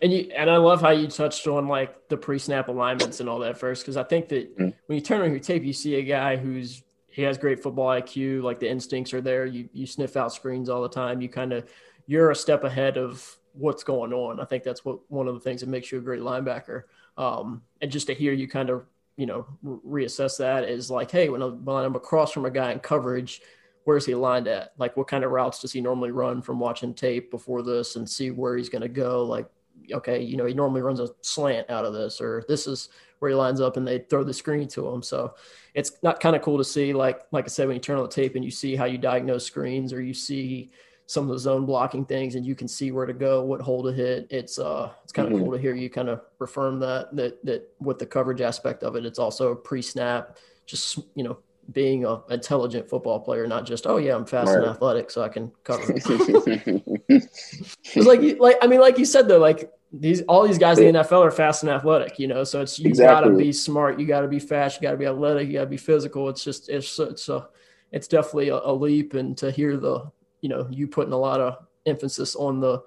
[0.03, 3.39] And you and I love how you touched on like the pre-snap alignments and all
[3.39, 4.69] that first, because I think that mm-hmm.
[4.87, 7.87] when you turn on your tape, you see a guy who's he has great football
[7.87, 9.45] IQ, like the instincts are there.
[9.45, 11.21] You you sniff out screens all the time.
[11.21, 11.69] You kind of
[12.07, 14.39] you're a step ahead of what's going on.
[14.39, 16.83] I think that's what one of the things that makes you a great linebacker.
[17.17, 18.85] Um, and just to hear you kind of,
[19.17, 22.71] you know, reassess that is like, hey, when, I, when I'm across from a guy
[22.71, 23.41] in coverage,
[23.83, 24.73] where's he aligned at?
[24.77, 28.09] Like, what kind of routes does he normally run from watching tape before this and
[28.09, 29.23] see where he's going to go?
[29.25, 29.47] Like,
[29.91, 32.89] okay, you know, he normally runs a slant out of this, or this is
[33.21, 35.03] where he lines up and they throw the screen to him.
[35.03, 35.35] So
[35.73, 38.03] it's not kind of cool to see, like, like I said, when you turn on
[38.03, 40.71] the tape and you see how you diagnose screens or you see,
[41.11, 43.83] some of the zone blocking things and you can see where to go, what hole
[43.83, 44.27] to hit.
[44.29, 45.43] It's uh it's kind of mm-hmm.
[45.43, 48.95] cool to hear you kind of affirm that that that with the coverage aspect of
[48.95, 51.37] it, it's also pre-snap, just you know,
[51.73, 54.59] being a intelligent football player, not just oh yeah, I'm fast right.
[54.59, 55.83] and athletic, so I can cover.
[55.97, 60.93] it's like like I mean, like you said though, like these all these guys in
[60.93, 62.43] the NFL are fast and athletic, you know.
[62.43, 63.29] So it's you exactly.
[63.29, 65.53] got to be smart, you got to be fast, you got to be athletic, you
[65.53, 66.29] got to be physical.
[66.29, 67.49] It's just it's it's a
[67.91, 70.11] it's definitely a, a leap, and to hear the
[70.41, 72.83] you know, you putting a lot of emphasis on the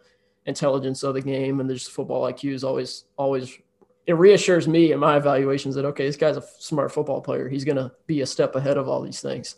[0.46, 3.58] intelligence of the game and there's football IQ is always always
[4.06, 7.48] it reassures me in my evaluations that okay, this guy's a smart football player.
[7.48, 9.56] He's gonna be a step ahead of all these things.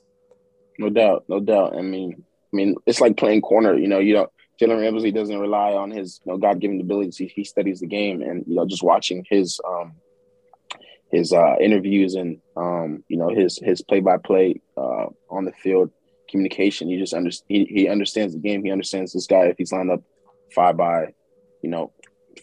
[0.78, 1.76] No doubt, no doubt.
[1.76, 2.22] I mean,
[2.52, 3.76] I mean, it's like playing corner.
[3.76, 4.28] You know, you know,
[4.60, 7.16] Jalen Ramsey doesn't rely on his you know, God-given abilities.
[7.18, 9.94] He, he studies the game, and you know, just watching his um,
[11.10, 15.90] his uh, interviews and um, you know his his play-by-play uh, on the field
[16.28, 16.88] communication.
[16.88, 18.64] He just under, he, he understands the game.
[18.64, 20.02] He understands this guy if he's lined up
[20.54, 21.14] five by,
[21.62, 21.92] you know,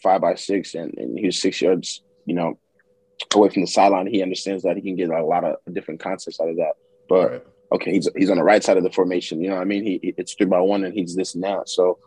[0.02, 2.58] five by six and, and he's six yards, you know,
[3.34, 4.08] away from the sideline.
[4.08, 6.74] He understands that he can get a lot of different concepts out of that.
[7.10, 7.53] But.
[7.74, 9.42] Okay, he's he's on the right side of the formation.
[9.42, 9.84] You know what I mean?
[9.84, 11.68] He it's three by one and he's this and that.
[11.70, 12.00] So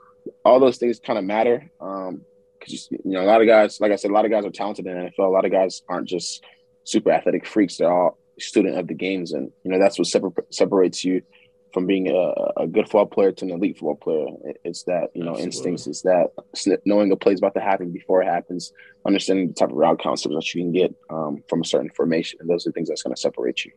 [0.44, 1.70] all those things kind of matter.
[1.80, 2.22] Um,
[2.58, 4.50] because you know a lot of guys, like I said, a lot of guys are
[4.50, 5.18] talented in NFL.
[5.18, 6.44] A lot of guys aren't just
[6.84, 7.76] super athletic freaks.
[7.76, 11.22] They're all student of the games, and you know that's what separ- separates you
[11.72, 14.26] from being a, a, good football player to an elite football player.
[14.64, 15.44] It's that you know Absolutely.
[15.44, 15.86] instincts.
[15.86, 18.72] It's that knowing a play is about to happen before it happens.
[19.06, 22.38] Understanding the type of route concepts that you can get um, from a certain formation,
[22.40, 23.72] and those are the things that's going to separate you.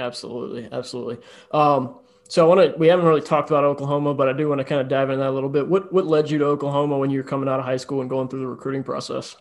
[0.00, 1.18] Absolutely, absolutely.
[1.52, 2.78] Um, so I want to.
[2.78, 5.18] We haven't really talked about Oklahoma, but I do want to kind of dive into
[5.18, 5.68] that a little bit.
[5.68, 8.08] What what led you to Oklahoma when you were coming out of high school and
[8.08, 9.36] going through the recruiting process?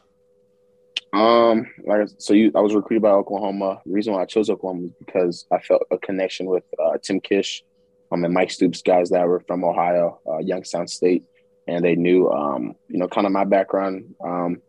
[1.14, 3.82] Um, like so, you I was recruited by Oklahoma.
[3.86, 7.20] The reason why I chose Oklahoma was because I felt a connection with uh, Tim
[7.22, 7.64] Kish
[8.12, 11.24] um, and Mike Stoops, guys that were from Ohio, uh, Youngstown State,
[11.68, 14.16] and they knew, um, you know, kind of my background.
[14.24, 14.62] Um,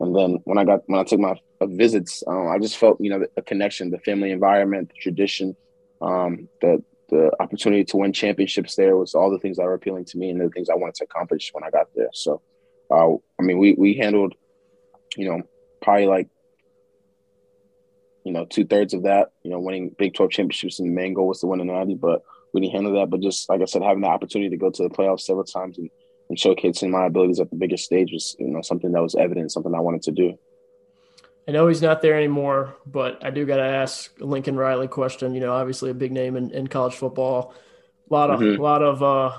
[0.00, 3.00] and then when I got when I took my uh, visits, um, I just felt,
[3.00, 5.56] you know, a connection, the family environment, the tradition,
[6.00, 10.04] um, the the opportunity to win championships there was all the things that were appealing
[10.04, 12.10] to me and the things I wanted to accomplish when I got there.
[12.12, 12.42] So,
[12.90, 14.34] uh, I mean, we we handled,
[15.16, 15.42] you know,
[15.80, 16.28] probably like
[18.24, 21.14] you know, two thirds of that, you know, winning Big 12 championships and the main
[21.14, 22.22] goal was to win an Natty, but
[22.52, 23.08] we didn't handle that.
[23.08, 25.78] But just like I said, having the opportunity to go to the playoffs several times
[25.78, 25.88] and,
[26.28, 29.52] and showcasing my abilities at the biggest stage was, you know, something that was evident,
[29.52, 30.38] something I wanted to do.
[31.46, 35.34] I know he's not there anymore, but I do got to ask Lincoln Riley question.
[35.34, 37.54] You know, obviously a big name in, in college football.
[38.10, 38.60] A lot of, mm-hmm.
[38.60, 39.32] a lot of, uh,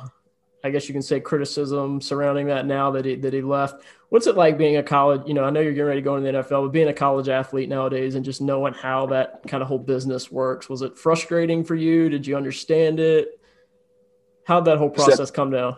[0.64, 3.84] I guess you can say criticism surrounding that now that he that he left.
[4.10, 5.22] What's it like being a college?
[5.26, 6.94] You know, I know you're getting ready to go into the NFL, but being a
[6.94, 10.68] college athlete nowadays and just knowing how that kind of whole business works.
[10.68, 12.10] Was it frustrating for you?
[12.10, 13.40] Did you understand it?
[14.46, 15.78] How'd that whole process come down?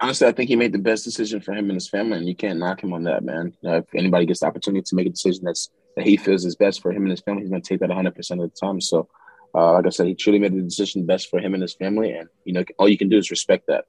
[0.00, 2.34] Honestly, I think he made the best decision for him and his family, and you
[2.34, 3.52] can't knock him on that, man.
[3.64, 6.56] Uh, if anybody gets the opportunity to make a decision that's that he feels is
[6.56, 8.56] best for him and his family, he's going to take that 100 percent of the
[8.56, 8.80] time.
[8.80, 9.08] So
[9.54, 12.12] uh, like I said, he truly made the decision best for him and his family,
[12.12, 13.84] and you know, all you can do is respect that.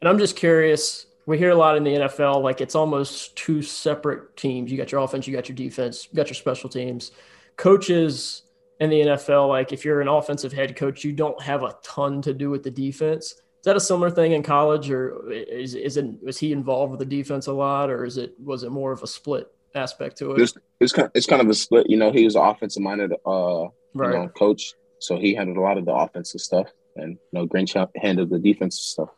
[0.00, 1.06] And I'm just curious.
[1.26, 4.70] We hear a lot in the NFL, like it's almost two separate teams.
[4.70, 7.12] You got your offense, you got your defense, you got your special teams.
[7.56, 8.42] Coaches
[8.80, 12.20] in the NFL, like if you're an offensive head coach, you don't have a ton
[12.22, 13.34] to do with the defense.
[13.64, 16.98] Is that a similar thing in college, or is is it was he involved with
[16.98, 20.32] the defense a lot, or is it was it more of a split aspect to
[20.32, 20.42] it?
[20.42, 21.88] It's, it's kind of, it's kind of a split.
[21.88, 23.62] You know, he was an offensive minded uh,
[23.94, 24.12] right.
[24.12, 24.74] you know, coach.
[24.98, 28.38] So he handled a lot of the offensive stuff, and you know, Grinch handled the
[28.38, 29.08] defensive stuff.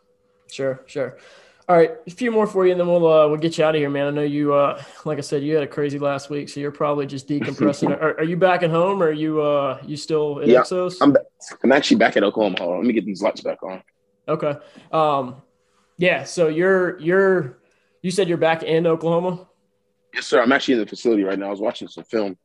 [0.49, 1.18] Sure, sure.
[1.68, 3.74] All right, a few more for you, and then we'll uh, we'll get you out
[3.74, 4.07] of here, man.
[4.07, 6.70] I know you, uh, like I said, you had a crazy last week, so you're
[6.70, 7.90] probably just decompressing.
[8.01, 10.99] are, are, you back at home, or are you uh, you still in yeah, Exos?
[11.01, 11.16] I'm
[11.64, 12.59] I'm actually back at Oklahoma.
[12.61, 13.82] Hold on, let me get these lights back on.
[14.28, 14.54] Okay.
[14.92, 15.42] Um,
[15.98, 16.24] yeah.
[16.24, 17.58] So you're you're
[18.02, 19.48] you said you're back in Oklahoma.
[20.14, 20.40] Yes, sir.
[20.40, 21.48] I'm actually in the facility right now.
[21.48, 22.38] I was watching some film.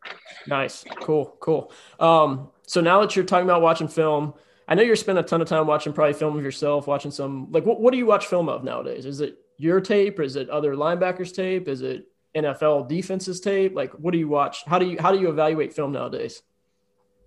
[0.46, 0.84] Nice.
[1.00, 1.38] Cool.
[1.40, 1.72] Cool.
[2.00, 4.34] Um, so now that you're talking about watching film,
[4.68, 7.52] I know you're spending a ton of time watching probably film of yourself, watching some
[7.52, 9.06] like what, what do you watch film of nowadays?
[9.06, 10.20] Is it your tape?
[10.20, 11.68] Is it other linebackers tape?
[11.68, 13.76] Is it NFL defenses tape?
[13.76, 14.64] Like what do you watch?
[14.66, 16.42] How do you how do you evaluate film nowadays?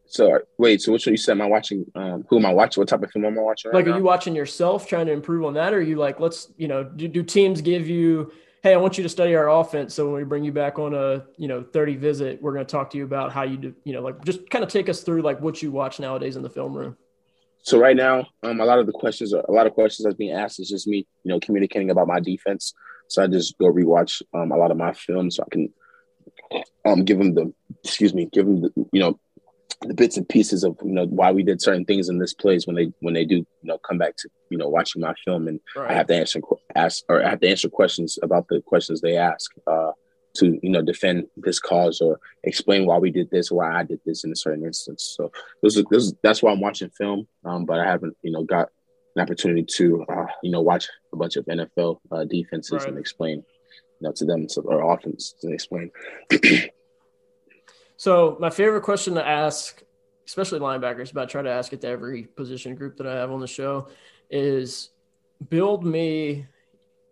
[0.06, 1.32] So wait, so which one you said?
[1.32, 1.84] Am I watching?
[1.94, 2.80] Um, who am I watching?
[2.80, 3.70] What type of film am I watching?
[3.70, 3.92] Right like, now?
[3.92, 6.68] are you watching yourself, trying to improve on that, or are you like, let's, you
[6.68, 8.30] know, do, do teams give you
[8.64, 9.94] hey, I want you to study our offense.
[9.94, 12.70] So when we bring you back on a, you know, 30 visit, we're going to
[12.70, 15.02] talk to you about how you do, you know, like just kind of take us
[15.02, 16.96] through like what you watch nowadays in the film room.
[17.60, 20.16] So right now, um, a lot of the questions, are, a lot of questions that's
[20.16, 22.72] being asked is just me, you know, communicating about my defense.
[23.08, 25.70] So I just go rewatch um, a lot of my films so I can
[26.86, 27.52] um, give them the,
[27.84, 29.20] excuse me, give them the, you know,
[29.82, 32.66] the bits and pieces of you know why we did certain things in this place
[32.66, 35.48] when they when they do you know come back to you know watching my film
[35.48, 35.90] and right.
[35.90, 36.40] I have to answer
[36.74, 39.92] ask or I have to answer questions about the questions they ask uh,
[40.34, 43.82] to you know defend this cause or explain why we did this or why I
[43.84, 45.14] did this in a certain instance.
[45.16, 45.30] So
[45.62, 48.44] this is, this is that's why I'm watching film, um, but I haven't you know
[48.44, 48.68] got
[49.16, 52.88] an opportunity to uh, you know watch a bunch of NFL uh, defenses right.
[52.88, 53.38] and explain
[54.00, 55.90] you know to them to, or offense to explain.
[58.04, 59.82] So my favorite question to ask,
[60.26, 63.30] especially linebackers, but I try to ask it to every position group that I have
[63.30, 63.88] on the show,
[64.28, 64.90] is
[65.48, 66.44] build me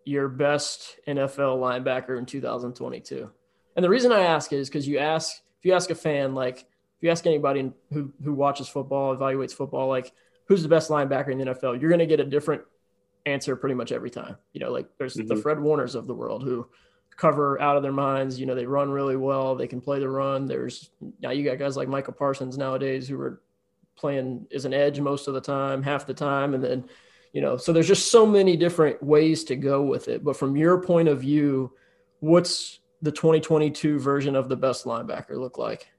[0.05, 3.31] your best NFL linebacker in 2022.
[3.75, 6.59] And the reason I ask is because you ask if you ask a fan, like
[6.59, 10.13] if you ask anybody who who watches football, evaluates football, like
[10.45, 12.65] who's the best linebacker in the NFL, you're going to get a different
[13.25, 14.37] answer pretty much every time.
[14.53, 15.29] You know, like there's mm-hmm.
[15.29, 16.69] the Fred Warners of the world who
[17.17, 18.39] cover out of their minds.
[18.39, 19.55] You know, they run really well.
[19.55, 20.47] They can play the run.
[20.47, 20.91] There's
[21.21, 23.41] now you got guys like Micah Parsons nowadays who are
[23.97, 26.85] playing as an edge most of the time, half the time, and then
[27.33, 30.23] you know, so there's just so many different ways to go with it.
[30.23, 31.73] But from your point of view,
[32.21, 35.91] what's the 2022 version of the best linebacker look like?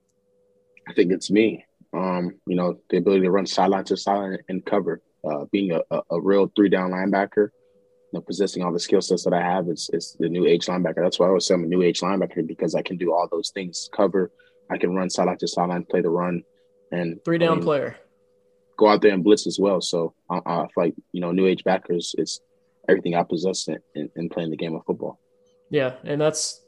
[0.87, 1.65] I think it's me.
[1.91, 5.81] Um, you know, the ability to run sideline to sideline and cover, uh, being a,
[5.89, 7.49] a, a real three down linebacker
[8.13, 11.03] know, possessing all the skill sets that I have, it's, it's the new age linebacker.
[11.03, 13.27] That's why I always say I'm a new age linebacker because I can do all
[13.29, 13.89] those things.
[13.95, 14.31] Cover,
[14.69, 16.43] I can run sideline to sideline, play the run,
[16.91, 17.97] and three down I mean, player.
[18.77, 19.81] Go out there and blitz as well.
[19.81, 22.41] So I, I feel like you know, new age backers, it's
[22.87, 25.19] everything I possess in, in, in playing the game of football.
[25.69, 26.61] Yeah, and that's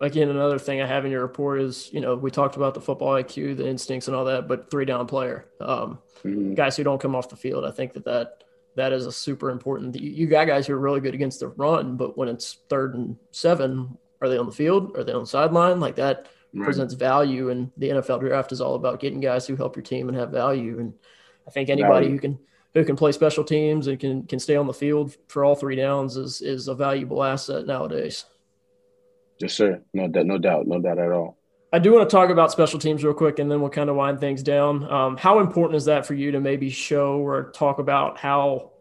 [0.00, 2.80] again another thing I have in your report is you know we talked about the
[2.80, 6.54] football IQ, the instincts, and all that, but three down player, um, mm-hmm.
[6.54, 7.64] guys who don't come off the field.
[7.64, 8.44] I think that that
[8.78, 9.96] that is a super important.
[9.96, 13.16] You got guys who are really good against the run, but when it's third and
[13.32, 14.96] seven, are they on the field?
[14.96, 15.80] Are they on the sideline?
[15.80, 16.64] Like that right.
[16.64, 17.50] presents value.
[17.50, 20.30] And the NFL draft is all about getting guys who help your team and have
[20.30, 20.78] value.
[20.78, 20.94] And
[21.46, 22.10] I think anybody value.
[22.10, 22.38] who can
[22.74, 25.76] who can play special teams and can can stay on the field for all three
[25.76, 28.26] downs is is a valuable asset nowadays.
[29.40, 29.82] Yes, sir.
[29.94, 31.37] No, no doubt, no doubt at all.
[31.72, 33.96] I do want to talk about special teams real quick, and then we'll kind of
[33.96, 34.90] wind things down.
[34.90, 38.72] Um, how important is that for you to maybe show or talk about how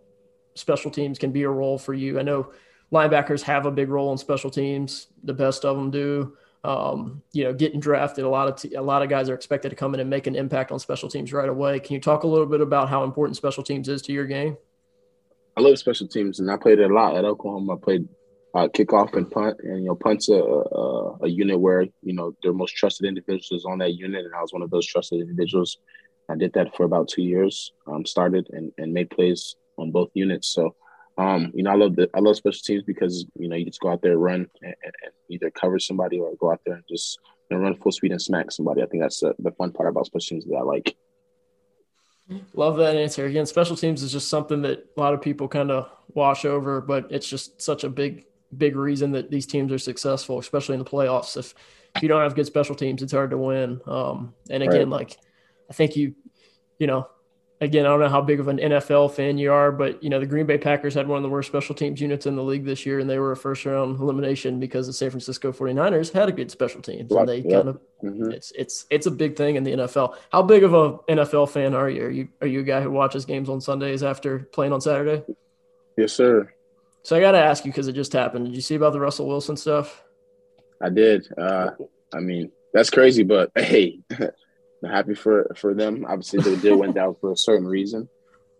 [0.55, 2.17] special teams can be a role for you?
[2.17, 2.51] I know
[2.91, 5.07] linebackers have a big role in special teams.
[5.23, 6.37] The best of them do.
[6.63, 9.69] Um, you know, getting drafted, a lot of t- a lot of guys are expected
[9.69, 11.79] to come in and make an impact on special teams right away.
[11.79, 14.57] Can you talk a little bit about how important special teams is to your game?
[15.55, 17.75] I love special teams, and I played it a lot at Oklahoma.
[17.75, 18.07] I played
[18.53, 18.67] uh,
[19.13, 19.57] and punt.
[19.63, 23.65] And you know, punt's a, a, a unit where you know their most trusted individuals
[23.65, 25.77] on that unit, and I was one of those trusted individuals.
[26.29, 27.71] I did that for about two years.
[27.85, 30.49] Um, started and, and made plays on both units.
[30.49, 30.75] So
[31.17, 33.79] Um, you know, I love the I love special teams because you know you just
[33.79, 37.17] go out there, run, and, and either cover somebody or go out there and just
[37.49, 38.83] you know, run full speed and smack somebody.
[38.83, 40.95] I think that's the, the fun part about special teams that I like.
[42.53, 43.25] Love that answer.
[43.25, 46.81] Again, special teams is just something that a lot of people kind of wash over,
[46.81, 48.25] but it's just such a big,
[48.55, 51.37] big reason that these teams are successful, especially in the playoffs.
[51.37, 51.53] If
[51.95, 53.81] if you don't have good special teams, it's hard to win.
[53.85, 54.99] Um, and again, right.
[54.99, 55.17] like
[55.69, 56.15] I think you,
[56.79, 57.07] you know,
[57.59, 60.19] again, I don't know how big of an NFL fan you are, but you know,
[60.19, 62.65] the Green Bay Packers had one of the worst special teams units in the league
[62.65, 66.29] this year, and they were a first round elimination because the San Francisco 49ers had
[66.29, 67.11] a good special teams.
[67.11, 68.31] And they kind of mm-hmm.
[68.31, 70.15] it's it's it's a big thing in the NFL.
[70.31, 72.03] How big of a NFL fan are you?
[72.03, 75.23] Are you are you a guy who watches games on Sundays after playing on Saturday?
[75.97, 76.53] Yes, sir.
[77.03, 78.45] So I gotta ask you because it just happened.
[78.45, 80.03] Did you see about the Russell Wilson stuff?
[80.81, 81.27] I did.
[81.37, 81.71] Uh
[82.13, 86.05] I mean, that's crazy, but hey, I'm happy for for them.
[86.07, 88.07] Obviously, the deal went down for a certain reason,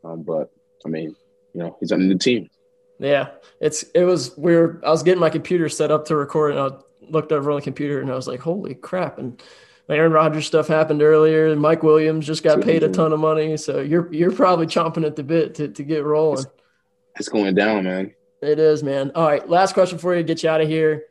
[0.03, 0.51] um, but
[0.85, 1.15] I mean,
[1.53, 2.49] you know, he's on the team.
[2.99, 3.29] Yeah,
[3.61, 4.83] it's it was weird.
[4.83, 6.77] I was getting my computer set up to record, and I
[7.09, 9.41] looked over on the computer, and I was like, "Holy crap!" And
[9.89, 13.55] Aaron Rodgers stuff happened earlier, and Mike Williams just got paid a ton of money.
[13.57, 16.39] So you're you're probably chomping at the bit to, to get rolling.
[16.39, 16.47] It's,
[17.17, 18.13] it's going down, man.
[18.41, 19.11] It is, man.
[19.15, 20.23] All right, last question for you.
[20.23, 21.05] Get you out of here.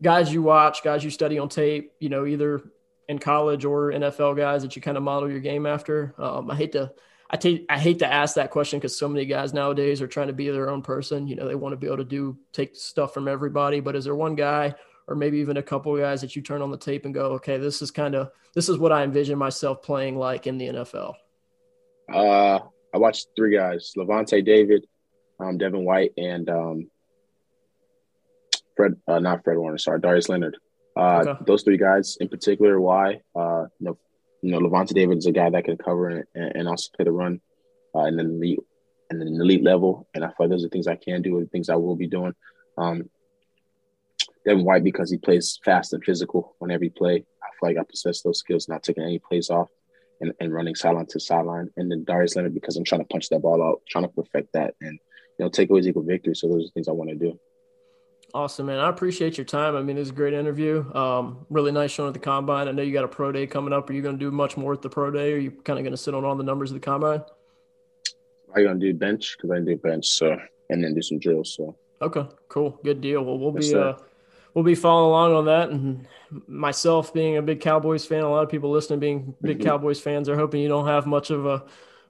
[0.00, 1.92] Guys you watch, guys you study on tape.
[1.98, 2.62] You know, either
[3.08, 6.14] in college or NFL guys that you kind of model your game after?
[6.18, 6.92] Um, I hate to
[7.30, 10.28] I, t- I hate to ask that question because so many guys nowadays are trying
[10.28, 11.26] to be their own person.
[11.26, 13.80] You know, they want to be able to do take stuff from everybody.
[13.80, 14.74] But is there one guy
[15.08, 17.58] or maybe even a couple guys that you turn on the tape and go, okay,
[17.58, 21.14] this is kind of this is what I envision myself playing like in the NFL?
[22.12, 22.60] Uh,
[22.94, 24.86] I watched three guys: Lavonte David,
[25.40, 26.90] um, Devin White, and um,
[28.76, 28.94] Fred.
[29.06, 29.78] Uh, not Fred Warner.
[29.78, 30.56] Sorry, Darius Leonard.
[30.96, 31.44] Uh, okay.
[31.46, 32.80] Those three guys in particular.
[32.80, 33.20] Why?
[33.34, 33.98] Uh, you know,
[34.42, 37.12] you know, Lavonte David is a guy that can cover and, and also play the
[37.12, 37.40] run,
[37.94, 38.60] uh, and then elite
[39.10, 40.08] and then elite level.
[40.14, 42.06] And I feel like those are things I can do and things I will be
[42.06, 42.34] doing.
[42.76, 43.08] Um,
[44.44, 47.24] Devin White because he plays fast and physical on every play.
[47.42, 49.68] I feel like I possess those skills, not taking any plays off
[50.20, 51.70] and, and running sideline to sideline.
[51.76, 54.52] And then Darius Leonard because I'm trying to punch that ball out, trying to perfect
[54.54, 54.98] that, and
[55.38, 56.34] you know, take away equal victory.
[56.34, 57.38] So those are things I want to do.
[58.34, 58.78] Awesome, man.
[58.78, 59.74] I appreciate your time.
[59.74, 60.84] I mean, it was a great interview.
[60.94, 62.68] Um, really nice showing at the combine.
[62.68, 63.88] I know you got a pro day coming up.
[63.88, 65.32] Are you going to do much more at the pro day?
[65.32, 67.22] Or are you kind of going to sit on all the numbers of the combine?
[68.54, 70.38] I'm going to do bench because I do bench, so
[70.70, 71.54] and then do some drills.
[71.54, 73.24] So okay, cool, good deal.
[73.24, 73.94] Well, we'll be uh,
[74.54, 75.70] we'll be following along on that.
[75.70, 76.06] And
[76.46, 79.68] myself being a big Cowboys fan, a lot of people listening being big mm-hmm.
[79.68, 81.64] Cowboys fans are hoping you don't have much of a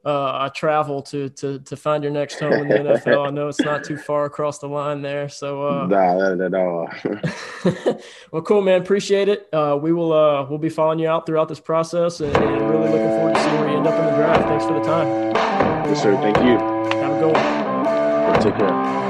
[0.04, 3.26] uh, travel to to to find your next home in the NFL.
[3.26, 5.28] I know it's not too far across the line there.
[5.28, 6.88] So uh, nah, not at all.
[8.32, 8.80] well, cool, man.
[8.80, 9.48] Appreciate it.
[9.52, 12.88] Uh, we will uh, we'll be following you out throughout this process, and, and, really
[12.88, 14.48] looking forward to seeing where you end up in the draft.
[14.48, 15.06] Thanks for the time.
[15.86, 16.14] Yes, sir.
[16.16, 16.58] Thank you.
[16.98, 18.40] Have a good one.
[18.40, 19.07] Take care.